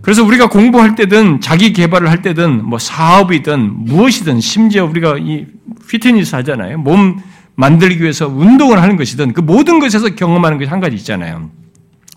[0.03, 5.47] 그래서 우리가 공부할 때든 자기 개발을 할 때든 뭐 사업이든 무엇이든 심지어 우리가 이
[5.89, 6.77] 피트니스 하잖아요.
[6.77, 7.19] 몸
[7.55, 11.51] 만들기 위해서 운동을 하는 것이든 그 모든 것에서 경험하는 것이 한 가지 있잖아요.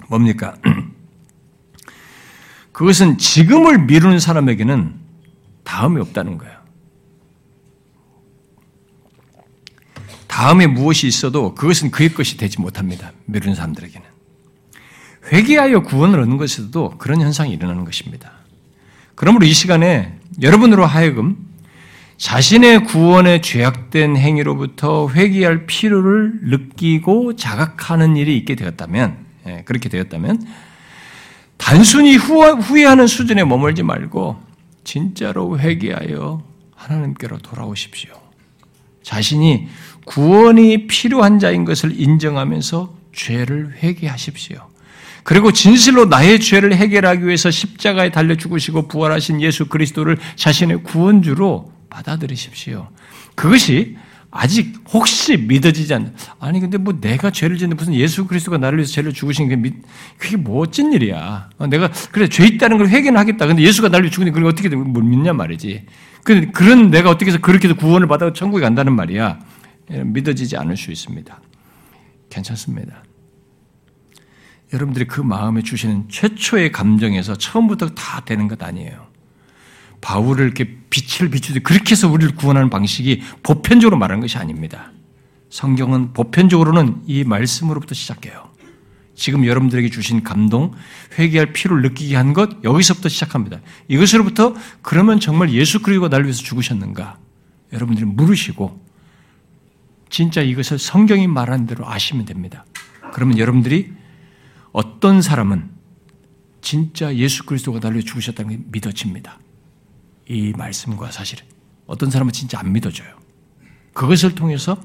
[0.10, 0.56] 뭡니까?
[2.74, 5.05] 그것은 지금을 미루는 사람에게는
[5.66, 6.56] 다음이 없다는 거예요.
[10.28, 13.12] 다음에 무엇이 있어도 그것은 그의 것이 되지 못합니다.
[13.26, 14.08] 미루는 사람들에게는.
[15.32, 18.32] 회개하여 구원을 얻는 것에서도 그런 현상이 일어나는 것입니다.
[19.16, 21.38] 그러므로 이 시간에 여러분으로 하여금
[22.18, 30.42] 자신의 구원에 죄악된 행위로부터 회개할 필요를 느끼고 자각하는 일이 있게 되었다면, 예, 그렇게 되었다면,
[31.58, 34.38] 단순히 후회하는 수준에 머물지 말고,
[34.86, 36.42] 진짜로 회개하여
[36.76, 38.14] 하나님께로 돌아오십시오.
[39.04, 39.68] 자신이
[40.06, 44.70] 구원이 필요한 자인 것을 인정하면서 죄를 회개하십시오.
[45.24, 52.88] 그리고 진실로 나의 죄를 해결하기 위해서 십자가에 달려 죽으시고 부활하신 예수 그리스도를 자신의 구원주로 받아들이십시오.
[53.34, 53.98] 그것이
[54.38, 58.92] 아직 혹시 믿어지지 않는 아니 근데 뭐 내가 죄를 짓는데 무슨 예수 그리스도가 나를 위해서
[58.92, 59.74] 죄를 죽으신 게 믿,
[60.18, 61.50] 그게 뭐 어쩐 일이야.
[61.58, 63.48] 어, 내가 그래 죄 있다는 걸 회개는 하겠다.
[63.48, 65.86] 근데 예수가 나를 위해 죽으니 그걸 어떻게 못 믿냐 말이지.
[66.26, 69.40] 그 그런 내가 어떻게 해서 그렇게 해서 구원을 받아 천국에 간다는 말이야.
[69.92, 71.42] 예, 믿어지지 않을 수 있습니다.
[72.30, 73.04] 괜찮습니다.
[74.74, 79.05] 여러분들이 그 마음에 주시는 최초의 감정에서 처음부터 다 되는 것 아니에요.
[80.06, 84.92] 바울을 이렇게 빛을 비추듯 그렇게 해서 우리를 구원하는 방식이 보편적으로 말하는 것이 아닙니다.
[85.50, 88.52] 성경은 보편적으로는 이 말씀으로부터 시작해요.
[89.16, 90.74] 지금 여러분들에게 주신 감동,
[91.18, 93.62] 회개할 필요를 느끼게 한 것, 여기서부터 시작합니다.
[93.88, 94.54] 이것으로부터
[94.84, 97.18] 그러면 정말 예수 그리스도가 나를 위해서 죽으셨는가?
[97.74, 98.80] 여러분들이 물으시고,
[100.12, 102.66] 진짜 이것을 성경이 말하는 대로 아시면 됩니다.
[103.12, 103.92] 그러면 여러분들이
[104.72, 105.72] 어떤 사람은
[106.62, 109.40] 진짜 예수 그리스도가 나를 죽으셨다는 게 믿어집니다.
[110.28, 111.46] 이 말씀과 사실은
[111.88, 113.16] 어떤 사람은 진짜 안 믿어져요.
[113.94, 114.78] 그것을 통해서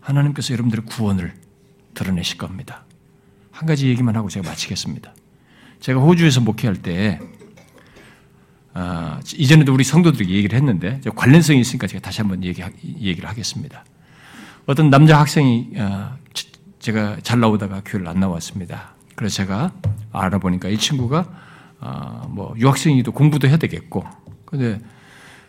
[0.00, 1.34] 하나님께서 여러분들의 구원을
[1.94, 2.84] 드러내실 겁니다.
[3.50, 5.14] 한 가지 얘기만 하고 제가 마치겠습니다.
[5.80, 7.20] 제가 호주에서 목회할 때
[8.74, 12.62] 아, 이전에도 우리 성도들에게 얘기를 했는데 관련성이 있으니까 제가 다시 한번 얘기,
[13.00, 13.84] 얘기를 하겠습니다.
[14.66, 16.16] 어떤 남자 학생이 아,
[16.78, 18.94] 제가 잘 나오다가 교회를 안 나왔습니다.
[19.14, 19.72] 그래서 제가
[20.12, 21.28] 알아보니까 이 친구가
[21.80, 24.04] 아, 뭐 유학생이도 공부도 해야 되겠고
[24.50, 24.80] 근데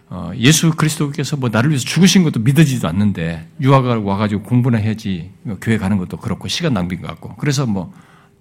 [0.09, 5.57] 어, 예수 그리스도께서 뭐 나를 위해서 죽으신 것도 믿어지지도 않는데 유학을 와가지고 공부나 해야지 뭐
[5.61, 7.93] 교회 가는 것도 그렇고 시간 낭비인 것 같고 그래서 뭐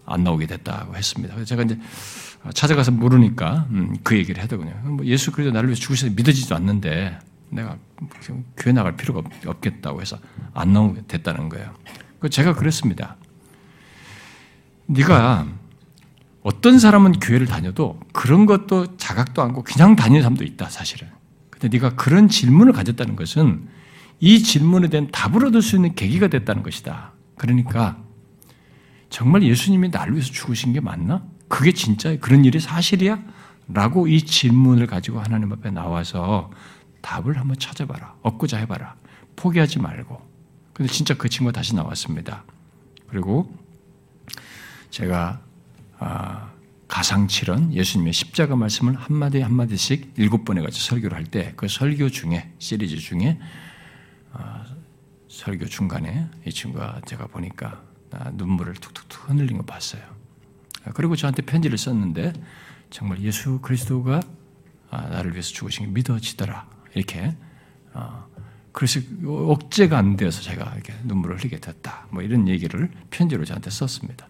[0.08, 1.34] 안 나오게 됐다고 했습니다.
[1.34, 1.78] 그래서 제가 이제
[2.54, 4.72] 찾아가서 물으니까 음, 그 얘기를 하더군요.
[4.84, 7.18] 뭐 예수 그리스도 나를 위해서 죽으셔서 믿어지지도 않는데
[7.50, 7.76] 내가
[8.56, 10.18] 교회 나갈 필요가 없겠다고 해서
[10.54, 11.74] 안 나오게 됐다는 거예요.
[12.20, 13.16] 그 제가 그랬습니다.
[14.86, 15.46] 네가
[16.48, 21.06] 어떤 사람은 교회를 다녀도 그런 것도 자각도 않고 그냥 다니는 사람도 있다, 사실은.
[21.50, 23.68] 근데 네가 그런 질문을 가졌다는 것은
[24.18, 27.12] 이 질문에 대한 답을 얻을 수 있는 계기가 됐다는 것이다.
[27.36, 28.02] 그러니까
[29.10, 31.22] 정말 예수님이 나를 위해서 죽으신 게 맞나?
[31.48, 33.22] 그게 진짜 그런 일이 사실이야?
[33.68, 36.50] 라고 이 질문을 가지고 하나님 앞에 나와서
[37.02, 38.14] 답을 한번 찾아봐라.
[38.22, 38.96] 얻고자 해봐라.
[39.36, 40.18] 포기하지 말고.
[40.72, 42.44] 근데 진짜 그 친구가 다시 나왔습니다.
[43.06, 43.54] 그리고
[44.88, 45.47] 제가 아,
[46.88, 52.50] 가상칠언 예수님의 십자가 말씀을 한마디 한마디씩 일곱 번에 가지고 설교를 할 때 그 설교 중에
[52.58, 53.38] 시리즈 중에
[54.32, 54.64] 아,
[55.28, 57.82] 설교 중간에 이 친구가 제가 보니까
[58.34, 60.02] 눈물을 툭툭툭 흔들린 거 봤어요.
[60.84, 62.32] 아, 그리고 저한테 편지를 썼는데
[62.90, 64.20] 정말 예수 그리스도가
[64.90, 67.34] 아, 나를 위해서 죽으신 게 믿어지더라 이렇게
[68.72, 72.06] 그래서 억제가 안 되어서 제가 이렇게 눈물을 흘리게 됐다.
[72.10, 74.28] 뭐 이런 얘기를 편지로 저한테 썼습니다.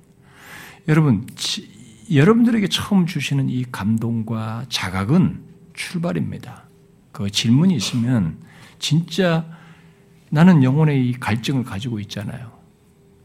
[0.88, 1.26] 여러분
[2.10, 5.42] 여러분들에게 처음 주시는 이 감동과 자각은
[5.74, 6.64] 출발입니다.
[7.12, 8.38] 그 질문이 있으면
[8.78, 9.44] 진짜
[10.30, 12.52] 나는 영혼의 이 갈증을 가지고 있잖아요.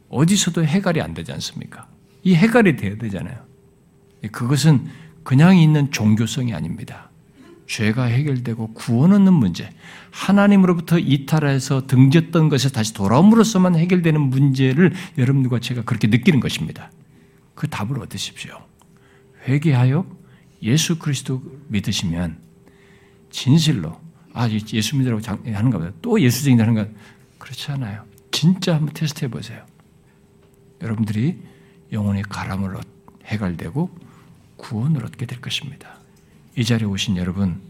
[0.09, 1.87] 어디서도 해갈이 안 되지 않습니까?
[2.23, 3.37] 이 해갈이 돼야 되잖아요.
[4.31, 4.85] 그것은
[5.23, 7.09] 그냥 있는 종교성이 아닙니다.
[7.67, 9.69] 죄가 해결되고 구원 얻는 문제,
[10.11, 16.91] 하나님으로부터 이탈해서 등졌던 것에 다시 돌아옴으로써만 해결되는 문제를 여러분들과 제가 그렇게 느끼는 것입니다.
[17.55, 18.57] 그 답을 얻으십시오.
[19.47, 20.05] 회개하여
[20.61, 22.37] 예수 그리스도 믿으시면
[23.29, 23.99] 진실로
[24.33, 26.87] 아 예수 믿으라고 하는가 보다 또 예수적인 하는가
[27.37, 28.05] 그렇지 않아요.
[28.31, 29.65] 진짜 한번 테스트해 보세요.
[30.81, 31.39] 여러분들이
[31.91, 32.77] 영혼의 가람을
[33.25, 33.97] 해갈되고
[34.57, 35.97] 구원을 얻게 될 것입니다.
[36.55, 37.61] 이 자리에 오신 여러분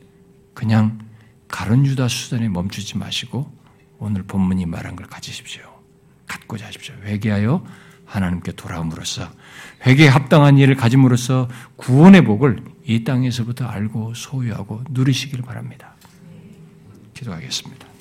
[0.53, 0.99] 그냥
[1.47, 3.51] 가론 유다 수단에 멈추지 마시고
[3.99, 5.63] 오늘 본문이 말한 걸 가지십시오.
[6.27, 6.95] 갖고자 하십시오.
[7.03, 7.65] 회개하여
[8.05, 9.31] 하나님께 돌아옴으로써
[9.85, 15.95] 회개에 합당한 일을 가짐으로써 구원의 복을 이 땅에서부터 알고 소유하고 누리시길 바랍니다.
[17.13, 17.92] 기도하겠습니다.